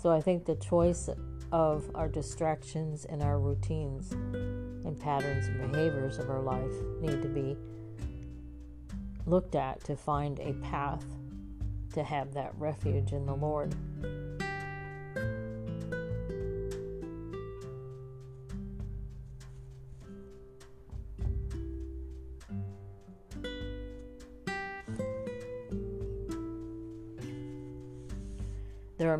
So 0.01 0.09
I 0.11 0.19
think 0.19 0.45
the 0.45 0.55
choice 0.55 1.09
of 1.51 1.91
our 1.93 2.07
distractions 2.07 3.05
and 3.05 3.21
our 3.21 3.39
routines 3.39 4.11
and 4.11 4.99
patterns 4.99 5.45
and 5.45 5.71
behaviors 5.71 6.17
of 6.17 6.31
our 6.31 6.41
life 6.41 6.71
need 7.01 7.21
to 7.21 7.27
be 7.27 7.55
looked 9.27 9.53
at 9.53 9.83
to 9.83 9.95
find 9.95 10.39
a 10.39 10.53
path 10.53 11.05
to 11.93 12.01
have 12.01 12.33
that 12.33 12.51
refuge 12.57 13.11
in 13.11 13.27
the 13.27 13.35
Lord. 13.35 13.75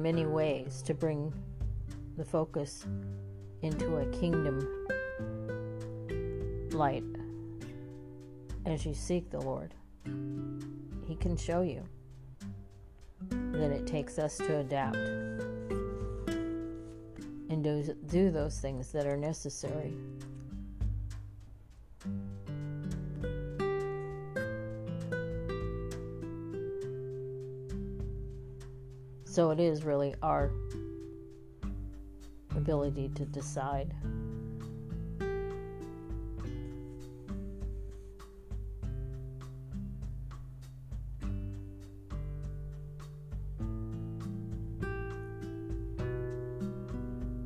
Many 0.01 0.25
ways 0.25 0.81
to 0.83 0.93
bring 0.93 1.33
the 2.17 2.25
focus 2.25 2.85
into 3.61 3.97
a 3.97 4.05
kingdom 4.07 4.87
light 6.71 7.03
as 8.65 8.85
you 8.85 8.93
seek 8.93 9.29
the 9.29 9.39
Lord. 9.39 9.73
He 11.07 11.15
can 11.15 11.37
show 11.37 11.61
you. 11.61 11.83
then 13.29 13.71
it 13.71 13.85
takes 13.85 14.17
us 14.17 14.37
to 14.37 14.59
adapt 14.59 14.95
and 17.49 17.63
do, 17.63 17.95
do 18.07 18.31
those 18.31 18.59
things 18.59 18.91
that 18.91 19.05
are 19.05 19.17
necessary. 19.17 19.93
So 29.31 29.49
it 29.51 29.61
is 29.61 29.85
really 29.85 30.13
our 30.21 30.51
ability 32.53 33.11
to 33.15 33.23
decide. 33.23 33.95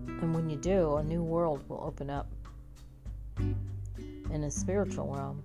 And 0.08 0.34
when 0.34 0.50
you 0.50 0.58
do, 0.58 0.96
a 0.96 1.04
new 1.04 1.22
world 1.22 1.62
will 1.70 1.84
open 1.84 2.10
up 2.10 2.26
in 3.38 4.44
a 4.44 4.50
spiritual 4.50 5.14
realm 5.14 5.44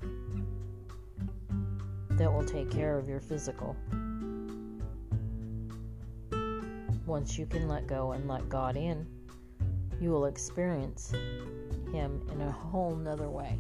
that 2.13 2.33
will 2.33 2.47
take 2.47 2.71
care 2.71 2.97
of 2.97 3.11
your 3.11 3.21
physical. 3.21 3.77
Once 7.11 7.37
you 7.37 7.45
can 7.45 7.67
let 7.67 7.89
go 7.89 8.13
and 8.13 8.29
let 8.29 8.49
God 8.49 8.77
in, 8.77 9.05
you 10.01 10.11
will 10.13 10.27
experience 10.27 11.11
Him 11.91 12.25
in 12.31 12.41
a 12.41 12.53
whole 12.53 12.95
nother 12.95 13.29
way. 13.29 13.59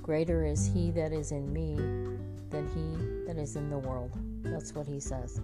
Greater 0.00 0.46
is 0.46 0.66
He 0.66 0.90
that 0.92 1.12
is 1.12 1.30
in 1.30 1.52
me 1.52 1.76
than 2.48 2.66
He 2.68 3.26
that 3.26 3.36
is 3.38 3.54
in 3.54 3.68
the 3.68 3.76
world. 3.76 4.12
That's 4.42 4.74
what 4.74 4.86
He 4.86 4.98
says. 4.98 5.42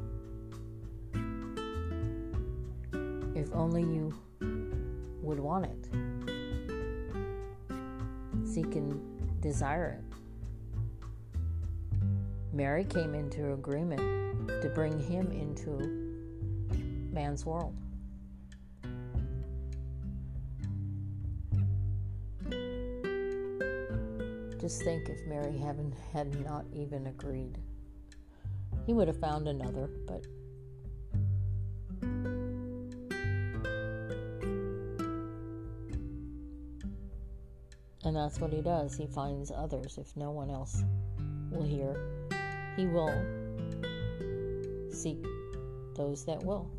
If 3.35 3.53
only 3.53 3.83
you 3.83 4.15
would 5.21 5.39
want 5.39 5.67
it, 5.67 5.89
seek 8.47 8.77
and 8.77 8.99
desire 9.43 10.01
it. 10.01 10.12
Mary 12.53 12.85
came 12.85 13.15
into 13.15 13.55
agreement 13.55 14.01
to 14.61 14.69
bring 14.75 14.99
him 15.01 15.31
into 15.33 15.79
man's 17.13 17.47
world. 17.47 17.75
Just 24.61 24.83
think 24.85 25.09
if 25.09 25.27
Mary 25.27 25.57
hadn't 25.59 25.95
had 26.13 26.45
not 26.45 26.65
even 26.73 27.07
agreed. 27.07 27.59
He 28.87 28.93
would 28.93 29.09
have 29.09 29.19
found 29.19 29.49
another, 29.49 29.89
but 30.07 30.25
And 38.05 38.17
that's 38.17 38.41
what 38.41 38.53
he 38.53 38.61
does. 38.61 38.97
He 38.97 39.07
finds 39.07 39.51
others 39.51 39.97
if 39.97 40.15
no 40.17 40.33
one 40.33 40.51
else 40.51 40.83
will 41.51 41.63
hear. 41.63 41.97
He 42.77 42.87
will 42.87 43.15
seek 44.91 45.25
those 45.95 46.25
that 46.25 46.43
will. 46.43 46.71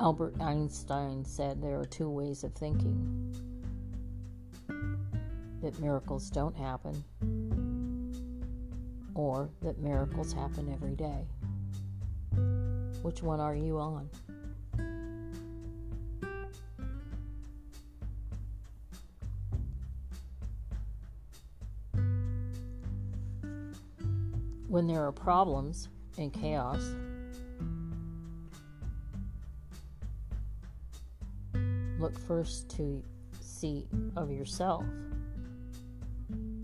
Albert 0.00 0.34
Einstein 0.40 1.24
said 1.24 1.62
there 1.62 1.78
are 1.78 1.84
two 1.84 2.10
ways 2.10 2.42
of 2.42 2.52
thinking 2.54 3.51
that 5.72 5.80
miracles 5.80 6.30
don't 6.30 6.56
happen, 6.56 7.02
or 9.14 9.48
that 9.62 9.78
miracles 9.78 10.32
happen 10.32 10.70
every 10.72 10.94
day. 10.94 11.26
Which 13.02 13.22
one 13.22 13.40
are 13.40 13.54
you 13.54 13.78
on? 13.78 14.08
When 24.68 24.86
there 24.86 25.04
are 25.06 25.12
problems 25.12 25.88
and 26.16 26.32
chaos, 26.32 26.82
look 31.98 32.18
first 32.18 32.70
to 32.76 33.02
see 33.40 33.86
of 34.16 34.30
yourself 34.30 34.84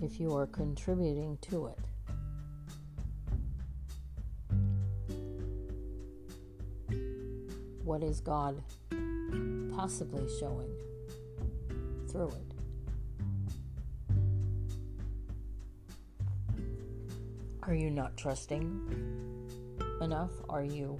if 0.03 0.21
you 0.21 0.35
are 0.35 0.47
contributing 0.47 1.39
to 1.43 1.67
it. 1.67 1.79
What 7.85 8.03
is 8.03 8.21
God 8.21 8.63
possibly 9.75 10.29
showing 10.39 10.71
through 12.11 12.29
it? 12.29 12.55
Are 17.63 17.75
you 17.75 17.91
not 17.91 18.17
trusting 18.17 19.79
enough? 20.01 20.31
Are 20.49 20.65
you 20.65 20.99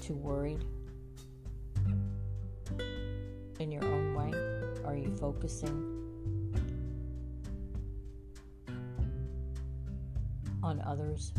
too 0.00 0.14
worried 0.14 0.64
in 3.58 3.72
your 3.72 3.84
own 3.84 4.14
way? 4.14 4.32
Are 4.84 4.96
you 4.96 5.14
focusing 5.16 5.95
others? 10.98 11.32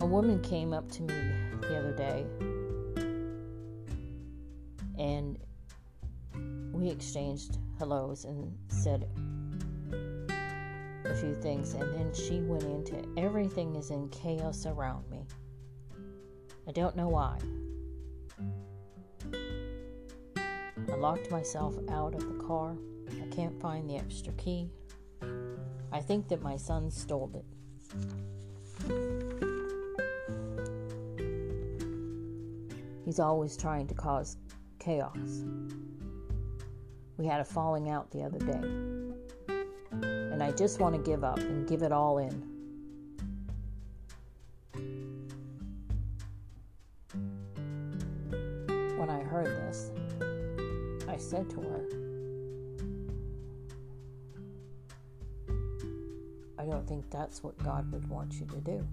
A 0.00 0.06
woman 0.06 0.40
came 0.42 0.72
up 0.72 0.90
to 0.92 1.02
me 1.02 1.14
the 1.60 1.76
other 1.78 1.92
day 1.92 2.24
and 4.98 5.38
we 6.72 6.88
exchanged 6.88 7.58
hellos 7.78 8.24
and 8.24 8.56
said 8.68 9.08
a 11.04 11.14
few 11.14 11.34
things, 11.34 11.74
and 11.74 11.94
then 11.94 12.12
she 12.14 12.40
went 12.40 12.62
into 12.62 13.02
everything 13.18 13.74
is 13.74 13.90
in 13.90 14.08
chaos 14.10 14.64
around 14.66 15.10
me. 15.10 15.26
I 16.68 16.72
don't 16.72 16.94
know 16.96 17.08
why. 17.08 17.38
Locked 21.00 21.30
myself 21.30 21.74
out 21.88 22.14
of 22.14 22.20
the 22.20 22.44
car. 22.44 22.76
I 23.22 23.26
can't 23.34 23.58
find 23.58 23.88
the 23.88 23.96
extra 23.96 24.34
key. 24.34 24.68
I 25.90 25.98
think 25.98 26.28
that 26.28 26.42
my 26.42 26.58
son 26.58 26.90
stole 26.90 27.32
it. 27.34 27.44
He's 33.06 33.18
always 33.18 33.56
trying 33.56 33.86
to 33.86 33.94
cause 33.94 34.36
chaos. 34.78 35.42
We 37.16 37.24
had 37.24 37.40
a 37.40 37.44
falling 37.44 37.88
out 37.88 38.10
the 38.10 38.22
other 38.22 38.38
day. 38.38 38.60
And 40.02 40.42
I 40.42 40.52
just 40.52 40.80
want 40.80 40.94
to 40.94 41.00
give 41.00 41.24
up 41.24 41.38
and 41.38 41.66
give 41.66 41.82
it 41.82 41.92
all 41.92 42.18
in. 42.18 42.46
When 48.98 49.08
I 49.08 49.22
heard 49.22 49.46
this, 49.46 49.92
said 51.20 51.48
to 51.50 51.60
her, 51.60 51.84
I 56.58 56.64
don't 56.64 56.86
think 56.86 57.10
that's 57.10 57.42
what 57.42 57.56
God 57.64 57.90
would 57.92 58.08
want 58.08 58.34
you 58.34 58.46
to 58.46 58.60
do. 58.60 58.86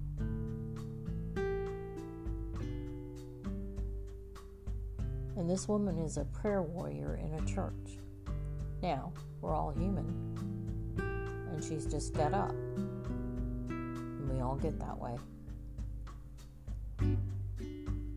And 5.38 5.50
this 5.50 5.68
woman 5.68 6.00
is 6.00 6.18
a 6.18 6.26
prayer 6.26 6.62
warrior 6.62 7.20
in 7.24 7.34
a 7.34 7.46
church. 7.46 8.00
Now, 8.82 9.12
we're 9.42 9.54
all 9.54 9.72
human. 9.72 10.06
And 11.52 11.64
she's 11.64 11.86
just 11.86 12.16
fed 12.16 12.34
up. 12.34 12.52
And 13.70 14.30
we 14.30 14.42
all 14.42 14.56
get 14.56 14.80
that 14.80 14.98
way. 14.98 15.18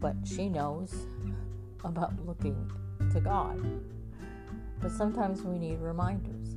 But 0.01 0.17
she 0.25 0.49
knows 0.49 0.95
about 1.85 2.13
looking 2.25 2.71
to 3.13 3.21
God. 3.21 3.61
But 4.81 4.91
sometimes 4.91 5.43
we 5.43 5.59
need 5.59 5.79
reminders. 5.81 6.57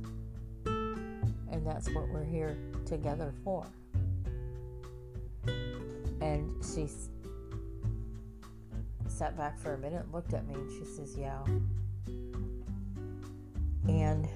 And 0.66 1.66
that's 1.66 1.88
what 1.90 2.08
we're 2.08 2.24
here 2.24 2.56
together 2.86 3.32
for. 3.44 3.66
And 6.20 6.52
she 6.64 6.88
sat 9.08 9.36
back 9.36 9.58
for 9.58 9.74
a 9.74 9.78
minute 9.78 10.10
looked 10.12 10.34
at 10.34 10.46
me 10.48 10.54
and 10.54 10.70
she 10.72 10.84
says, 10.84 11.16
Yeah. 11.16 11.44
And 13.86 14.28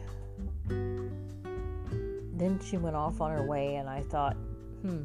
then 2.39 2.61
she 2.65 2.77
went 2.77 2.95
off 2.95 3.21
on 3.21 3.33
her 3.33 3.43
way, 3.43 3.77
and 3.77 3.89
I 3.89 4.03
thought, 4.03 4.35
hmm, 4.83 5.05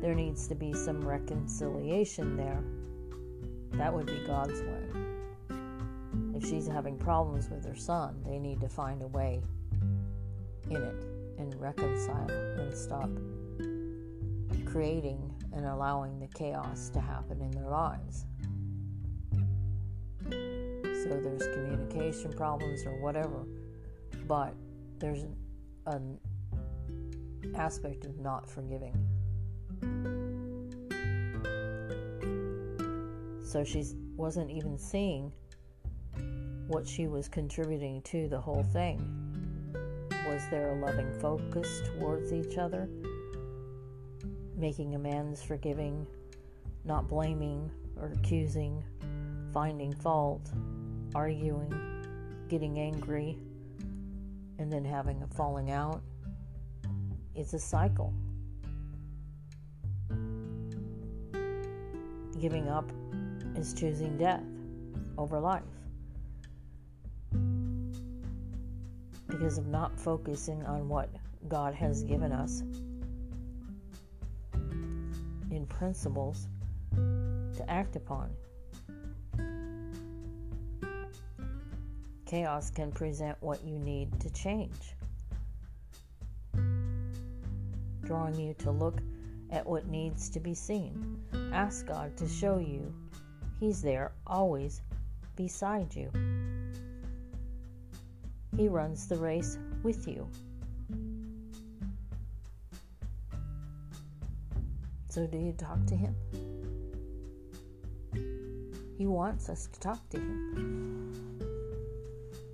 there 0.00 0.14
needs 0.14 0.46
to 0.48 0.54
be 0.54 0.72
some 0.72 1.00
reconciliation 1.00 2.36
there. 2.36 2.62
That 3.72 3.92
would 3.92 4.06
be 4.06 4.20
God's 4.26 4.60
way. 4.60 4.81
She's 6.48 6.66
having 6.66 6.98
problems 6.98 7.48
with 7.48 7.64
her 7.64 7.76
son, 7.76 8.22
they 8.26 8.38
need 8.38 8.60
to 8.60 8.68
find 8.68 9.02
a 9.02 9.08
way 9.08 9.42
in 10.68 10.76
it 10.76 11.04
and 11.38 11.54
reconcile 11.60 12.30
and 12.30 12.74
stop 12.74 13.08
creating 14.66 15.34
and 15.52 15.66
allowing 15.66 16.18
the 16.18 16.26
chaos 16.28 16.88
to 16.90 17.00
happen 17.00 17.40
in 17.40 17.50
their 17.50 17.68
lives. 17.68 18.26
So 20.30 21.20
there's 21.20 21.46
communication 21.54 22.32
problems 22.32 22.84
or 22.86 23.00
whatever, 23.00 23.44
but 24.26 24.54
there's 24.98 25.24
an 25.86 26.18
aspect 27.54 28.04
of 28.04 28.18
not 28.18 28.48
forgiving. 28.48 28.94
So 33.44 33.64
she 33.64 33.84
wasn't 34.16 34.50
even 34.50 34.78
seeing 34.78 35.32
what 36.68 36.86
she 36.86 37.06
was 37.06 37.28
contributing 37.28 38.00
to 38.02 38.28
the 38.28 38.40
whole 38.40 38.62
thing. 38.62 39.00
Was 40.28 40.42
there 40.50 40.72
a 40.72 40.80
loving 40.80 41.12
focus 41.20 41.82
towards 41.84 42.32
each 42.32 42.56
other? 42.56 42.88
Making 44.56 44.94
amends, 44.94 45.42
forgiving, 45.42 46.06
not 46.84 47.08
blaming 47.08 47.70
or 48.00 48.12
accusing, 48.14 48.82
finding 49.52 49.92
fault, 49.92 50.50
arguing, 51.14 51.72
getting 52.48 52.78
angry, 52.78 53.38
and 54.58 54.72
then 54.72 54.84
having 54.84 55.22
a 55.22 55.26
falling 55.26 55.70
out. 55.70 56.00
It's 57.34 57.54
a 57.54 57.58
cycle. 57.58 58.14
Giving 62.40 62.68
up 62.68 62.90
is 63.56 63.74
choosing 63.74 64.16
death 64.16 64.42
over 65.18 65.38
life 65.38 65.62
because 69.32 69.56
of 69.56 69.66
not 69.66 69.98
focusing 69.98 70.62
on 70.66 70.88
what 70.88 71.08
God 71.48 71.74
has 71.74 72.02
given 72.02 72.32
us 72.32 72.62
in 75.50 75.66
principles 75.68 76.48
to 76.94 77.64
act 77.68 77.96
upon. 77.96 78.30
Chaos 82.26 82.70
can 82.70 82.92
present 82.92 83.36
what 83.40 83.64
you 83.64 83.78
need 83.78 84.20
to 84.20 84.30
change, 84.30 84.94
drawing 88.04 88.38
you 88.38 88.54
to 88.58 88.70
look 88.70 89.00
at 89.50 89.66
what 89.66 89.86
needs 89.86 90.28
to 90.30 90.40
be 90.40 90.54
seen. 90.54 91.18
Ask 91.52 91.86
God 91.86 92.16
to 92.18 92.28
show 92.28 92.58
you 92.58 92.92
He's 93.60 93.80
there 93.80 94.12
always 94.26 94.82
beside 95.36 95.94
you. 95.94 96.10
He 98.56 98.68
runs 98.68 99.08
the 99.08 99.16
race 99.16 99.58
with 99.82 100.06
you. 100.06 100.28
So, 105.08 105.26
do 105.26 105.38
you 105.38 105.52
talk 105.52 105.84
to 105.86 105.94
Him? 105.94 106.14
He 108.96 109.06
wants 109.06 109.48
us 109.48 109.68
to 109.72 109.80
talk 109.80 110.08
to 110.10 110.18
Him. 110.18 111.40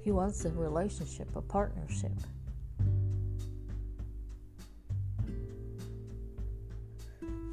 He 0.03 0.13
wants 0.13 0.45
a 0.45 0.51
relationship, 0.51 1.29
a 1.37 1.43
partnership. 1.43 2.13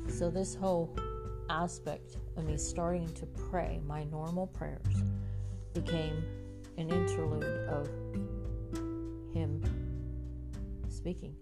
So, 0.07 0.29
this 0.29 0.55
whole 0.55 0.95
aspect 1.49 2.17
of 2.37 2.45
me 2.45 2.57
starting 2.57 3.11
to 3.13 3.25
pray, 3.25 3.81
my 3.85 4.05
normal 4.05 4.47
prayers, 4.47 5.03
became 5.73 6.23
an 6.77 6.89
interlude 6.89 7.43
of 7.67 7.89
speaking. 11.05 11.35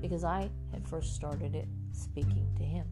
Because 0.00 0.24
I 0.24 0.50
had 0.72 0.88
first 0.88 1.14
started 1.14 1.54
it 1.54 1.68
speaking 1.92 2.48
to 2.56 2.64
Him, 2.64 2.84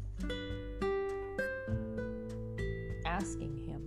asking 3.05 3.57
Him 3.66 3.83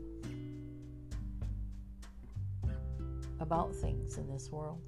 about 3.39 3.73
things 3.73 4.17
in 4.17 4.27
this 4.27 4.51
world. 4.51 4.81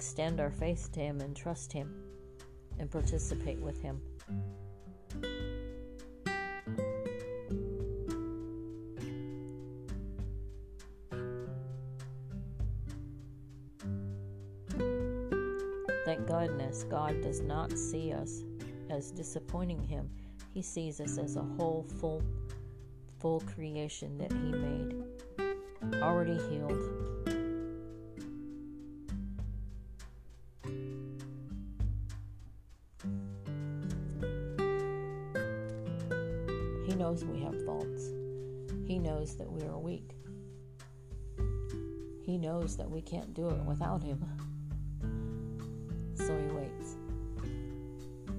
Extend 0.00 0.40
our 0.40 0.50
faith 0.50 0.90
to 0.92 0.98
Him 0.98 1.20
and 1.20 1.36
trust 1.36 1.74
Him 1.74 1.94
and 2.78 2.90
participate 2.90 3.60
with 3.60 3.82
Him. 3.82 4.00
Thank 16.06 16.26
goodness 16.26 16.84
God 16.84 17.20
does 17.20 17.42
not 17.42 17.76
see 17.76 18.14
us 18.14 18.42
as 18.88 19.10
disappointing 19.10 19.82
Him. 19.82 20.08
He 20.54 20.62
sees 20.62 20.98
us 21.02 21.18
as 21.18 21.36
a 21.36 21.42
whole, 21.42 21.84
full, 22.00 22.22
full 23.18 23.40
creation 23.54 24.16
that 24.16 24.32
He 24.32 24.50
made, 24.50 26.00
already 26.02 26.38
healed, 26.48 27.19
knows 42.70 42.76
that 42.76 42.90
we 42.90 43.00
can't 43.00 43.34
do 43.34 43.48
it 43.48 43.64
without 43.64 44.02
Him. 44.02 44.24
So 46.14 46.38
He 46.38 46.46
waits. 46.54 46.96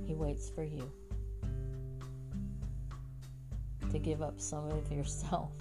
He 0.05 0.13
waits 0.13 0.49
for 0.49 0.63
you 0.63 0.89
to 3.91 3.99
give 3.99 4.21
up 4.21 4.39
some 4.39 4.69
of 4.71 4.91
yourself 4.91 5.51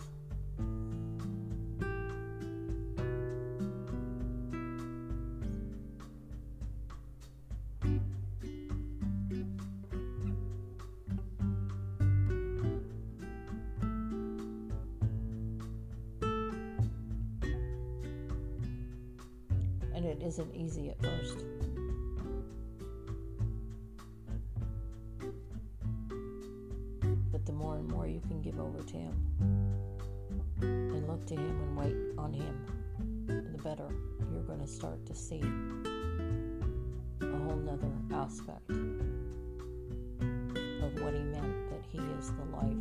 what 41.10 41.18
He 41.18 41.24
meant 41.24 41.70
that 41.70 41.84
He 41.90 41.98
is 42.18 42.32
the 42.32 42.44
life, 42.56 42.76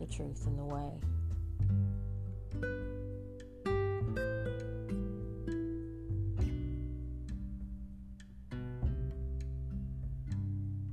the 0.00 0.06
truth, 0.06 0.46
and 0.46 0.58
the 0.58 0.64
way. 0.64 0.90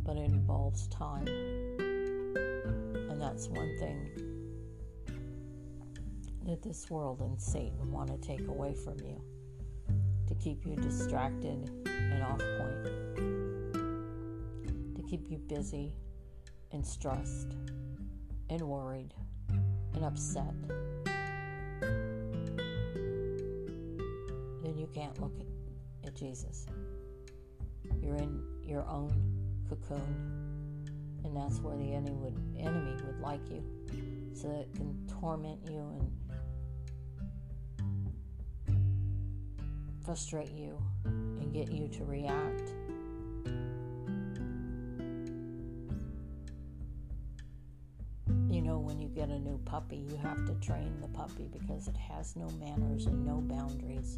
But 0.03 0.17
it 0.17 0.25
involves 0.25 0.87
time. 0.89 1.27
And 1.27 3.19
that's 3.19 3.47
one 3.47 3.75
thing 3.79 4.09
that 6.45 6.61
this 6.61 6.89
world 6.89 7.21
and 7.21 7.41
Satan 7.41 7.91
want 7.91 8.09
to 8.09 8.17
take 8.27 8.47
away 8.47 8.75
from 8.75 8.99
you 8.99 9.19
to 10.27 10.35
keep 10.35 10.65
you 10.67 10.75
distracted 10.75 11.71
and 11.85 12.23
off 12.23 12.37
point, 12.37 13.46
keep 15.07 15.31
you 15.31 15.37
busy 15.37 15.93
and 16.71 16.85
stressed 16.85 17.55
and 18.49 18.61
worried 18.61 19.13
and 19.93 20.03
upset, 20.03 20.53
then 24.63 24.77
you 24.77 24.87
can't 24.93 25.19
look 25.21 25.33
at, 25.39 26.07
at 26.07 26.15
Jesus. 26.15 26.65
You're 28.01 28.17
in 28.17 28.43
your 28.63 28.85
own 28.85 29.11
cocoon, 29.69 30.83
and 31.23 31.35
that's 31.35 31.59
where 31.59 31.77
the 31.77 31.93
enemy 31.93 32.17
would, 32.17 32.37
enemy 32.59 32.95
would 33.05 33.21
like 33.21 33.49
you, 33.49 33.63
so 34.33 34.49
that 34.49 34.59
it 34.59 34.73
can 34.75 35.07
torment 35.07 35.59
you 35.69 35.79
and 35.79 36.11
frustrate 40.03 40.51
you 40.51 40.77
and 41.05 41.53
get 41.53 41.71
you 41.71 41.87
to 41.87 42.03
react 42.03 42.73
puppy, 49.78 49.97
you 50.09 50.17
have 50.17 50.43
to 50.43 50.55
train 50.55 50.91
the 51.01 51.07
puppy 51.09 51.47
because 51.53 51.88
it 51.88 51.95
has 51.95 52.36
no 52.36 52.49
manners 52.59 53.05
and 53.05 53.23
no 53.23 53.36
boundaries. 53.41 54.17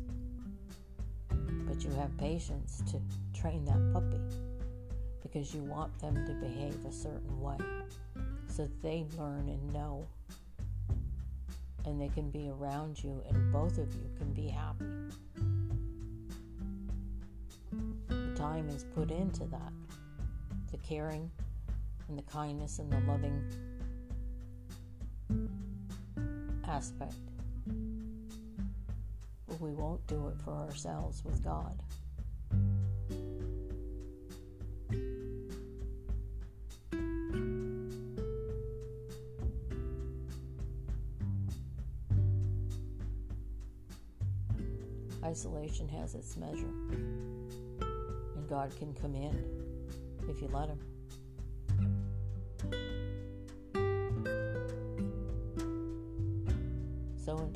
But 1.68 1.84
you 1.84 1.90
have 1.96 2.18
patience 2.18 2.82
to 2.90 3.02
train 3.38 3.66
that 3.66 3.92
puppy 3.92 4.22
because 5.22 5.54
you 5.54 5.62
want 5.64 6.00
them 6.00 6.26
to 6.26 6.34
behave 6.36 6.78
a 6.86 6.94
certain 6.94 7.42
way 7.42 7.58
so 8.48 8.64
that 8.64 8.82
they 8.82 9.06
learn 9.18 9.50
and 9.50 9.74
know 9.74 10.08
and 11.84 12.00
they 12.00 12.08
can 12.08 12.32
be 12.32 12.50
around 12.50 13.04
you 13.04 13.22
and 13.28 13.52
both 13.52 13.80
of 13.80 13.94
you 13.96 14.10
can 14.18 14.32
be 14.32 14.48
happy. 14.48 14.86
The 18.08 18.34
time 18.34 18.70
is 18.70 18.86
put 18.96 19.12
into 19.12 19.44
that 19.48 19.74
the 20.72 20.78
caring 20.78 21.30
and 22.08 22.18
the 22.18 22.24
kindness 22.32 22.80
and 22.80 22.90
the 22.90 23.02
loving 23.12 23.44
aspect. 26.66 27.16
But 29.48 29.60
we 29.60 29.72
won't 29.72 30.06
do 30.08 30.28
it 30.28 30.38
for 30.44 30.54
ourselves 30.54 31.24
with 31.26 31.44
God. 31.44 31.78
Isolation 45.24 45.88
has 45.90 46.16
its 46.16 46.38
measure, 46.38 46.74
and 47.80 48.48
God 48.50 48.72
can 48.78 48.94
come 48.94 49.16
in 49.16 49.44
if 50.28 50.42
you 50.42 50.48
let 50.48 50.70
Him. 50.70 50.80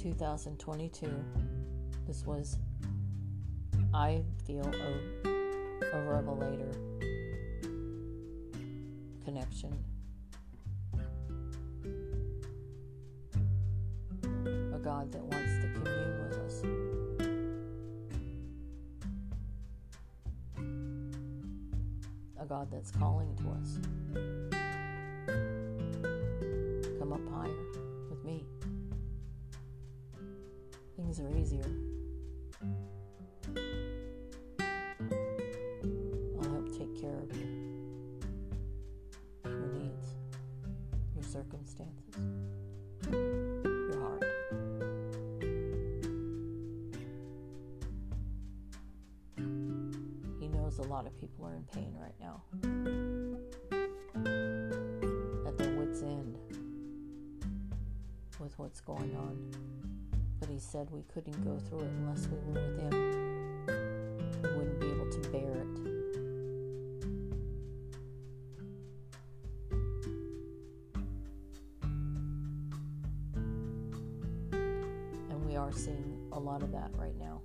2022, 0.04 1.10
this 2.06 2.26
was, 2.26 2.58
I 3.94 4.22
feel, 4.46 4.70
a, 4.70 5.28
a 5.94 6.02
revelator 6.02 6.74
connection. 9.24 9.72
A 14.74 14.80
God 14.84 15.10
that 15.14 15.24
wants 15.24 15.54
to 15.62 15.70
commune 15.74 16.20
with 16.22 16.38
us. 16.38 16.64
A 22.42 22.46
God 22.46 22.68
that's 22.70 22.92
calling 22.92 23.34
to 23.38 23.52
us. 23.62 23.80
Come 27.00 27.14
up 27.14 27.22
higher 27.34 27.64
with 28.10 28.22
me 28.26 28.44
things 30.96 31.20
are 31.20 31.30
easier. 31.38 31.66
I'll 36.40 36.50
help 36.52 36.78
take 36.78 37.02
care 37.02 37.18
of 37.18 37.36
you, 37.36 37.48
your 39.46 39.68
needs, 39.74 40.16
your 41.16 41.24
circumstances, 41.24 42.16
your 43.12 44.00
heart. 44.00 44.24
He 50.40 50.48
knows 50.48 50.78
a 50.80 50.84
lot 50.84 51.08
of 51.08 51.20
people 51.20 51.46
are 51.46 51.56
in 51.56 51.64
pain 51.74 51.96
right 52.00 52.20
now, 52.20 52.44
at 55.48 55.58
their 55.58 55.72
wits' 55.76 56.02
end 56.04 56.38
with 58.40 58.58
what's 58.60 58.82
going 58.82 59.16
on 59.16 59.83
he 60.54 60.60
said 60.60 60.88
we 60.92 61.02
couldn't 61.12 61.44
go 61.44 61.58
through 61.68 61.80
it 61.80 61.90
unless 61.98 62.28
we 62.28 62.38
were 62.38 62.62
with 62.62 62.80
him. 62.80 62.92
We 64.44 64.50
wouldn't 64.56 64.80
be 64.80 64.86
able 64.86 65.10
to 65.10 65.30
bear 65.30 65.50
it. 65.50 65.80
And 75.32 75.44
we 75.48 75.56
are 75.56 75.72
seeing 75.72 76.20
a 76.34 76.40
lot 76.40 76.62
of 76.62 76.72
that 76.72 76.92
right 76.98 77.18
now. 77.18 77.42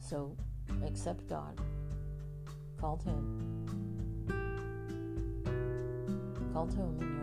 So 0.00 0.36
accept 0.84 1.26
God. 1.30 1.58
Call 2.78 2.98
to 2.98 3.08
Him. 3.08 3.24
Call 6.52 6.66
to 6.66 6.76
Him 6.76 7.17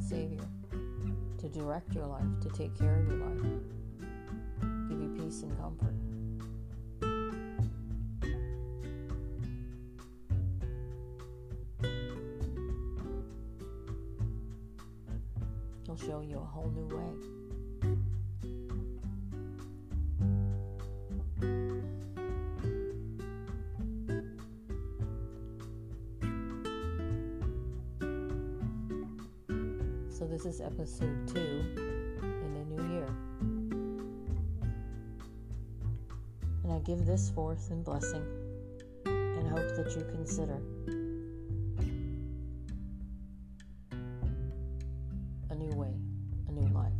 and 0.00 0.08
Savior, 0.08 0.48
to 1.38 1.48
direct 1.48 1.94
your 1.94 2.06
life, 2.06 2.22
to 2.42 2.48
take 2.50 2.76
care 2.78 2.96
of 2.96 3.06
your 3.06 3.16
life, 3.16 3.42
give 4.88 5.00
you 5.00 5.14
peace 5.16 5.42
and 5.42 5.56
comfort. 5.58 5.94
He'll 15.86 15.96
show 15.96 16.20
you 16.20 16.36
a 16.36 16.44
whole 16.44 16.70
new 16.70 16.96
way. 16.96 17.39
This 30.42 30.54
is 30.54 30.60
episode 30.62 31.28
two 31.28 31.38
in 31.38 32.54
the 32.54 32.64
new 32.74 32.94
year. 32.94 33.06
And 36.64 36.72
I 36.72 36.78
give 36.78 37.04
this 37.04 37.28
forth 37.28 37.70
in 37.70 37.82
blessing 37.82 38.24
and 39.04 39.46
hope 39.46 39.76
that 39.76 39.94
you 39.94 40.02
consider 40.10 40.58
a 45.50 45.54
new 45.54 45.76
way, 45.76 45.92
a 46.48 46.52
new 46.52 46.72
life. 46.72 46.92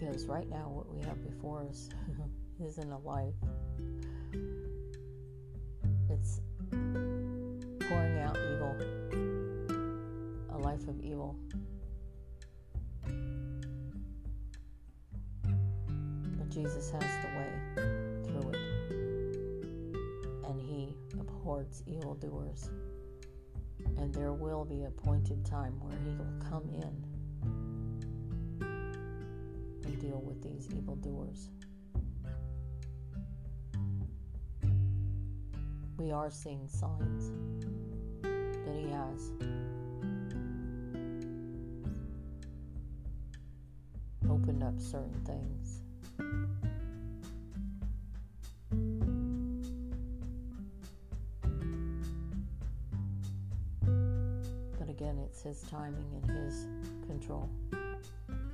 Because 0.00 0.26
right 0.26 0.48
now, 0.50 0.68
what 0.68 0.92
we 0.92 1.00
have 1.02 1.22
before 1.22 1.64
us 1.68 1.88
isn't 2.64 2.90
a 2.90 2.98
life, 2.98 3.34
There 24.12 24.32
will 24.32 24.64
be 24.64 24.82
a 24.82 24.88
appointed 24.88 25.44
time 25.44 25.80
where 25.80 25.98
He 26.04 26.10
will 26.16 26.50
come 26.50 26.68
in 26.68 27.04
and 29.84 30.00
deal 30.00 30.22
with 30.24 30.42
these 30.42 30.68
evildoers. 30.76 31.48
We 35.98 36.12
are 36.12 36.30
seeing 36.30 36.68
signs 36.68 37.30
that 38.22 38.76
He 38.76 38.88
has. 38.90 39.32
opened 44.32 44.62
up 44.62 44.80
certain 44.80 45.20
things. 45.24 45.82
His 55.44 55.62
timing 55.62 56.06
and 56.22 56.30
His 56.44 56.66
control 57.06 57.48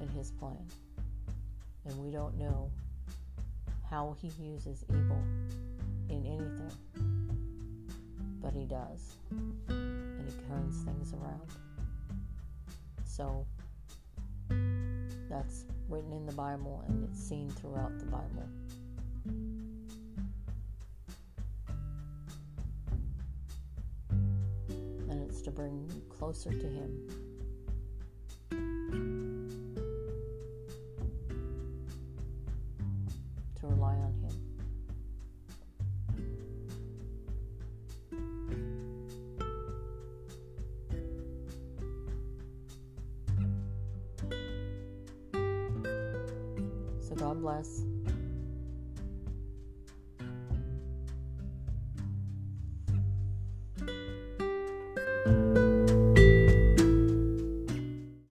and 0.01 0.11
His 0.11 0.31
plan. 0.33 0.65
And 1.85 1.99
we 2.05 2.11
don't 2.11 2.37
know 2.37 2.71
how 3.89 4.15
he 4.21 4.31
uses 4.43 4.85
evil 4.91 5.23
in 6.11 6.27
anything, 6.27 6.71
but 8.43 8.53
he 8.53 8.65
does, 8.67 9.17
and 9.31 10.29
he 10.29 10.33
turns 10.47 10.85
things 10.85 11.15
around. 11.15 11.49
So 13.05 13.47
that's 15.31 15.65
written 15.89 16.13
in 16.13 16.27
the 16.27 16.33
Bible 16.33 16.85
and 16.89 17.09
it's 17.09 17.19
seen 17.19 17.51
throughout 17.51 17.99
the 17.99 18.07
Bible. 18.07 18.49
Bring 25.59 25.91
you 25.93 26.01
closer 26.09 26.51
to 26.51 26.69
Him. 26.69 27.28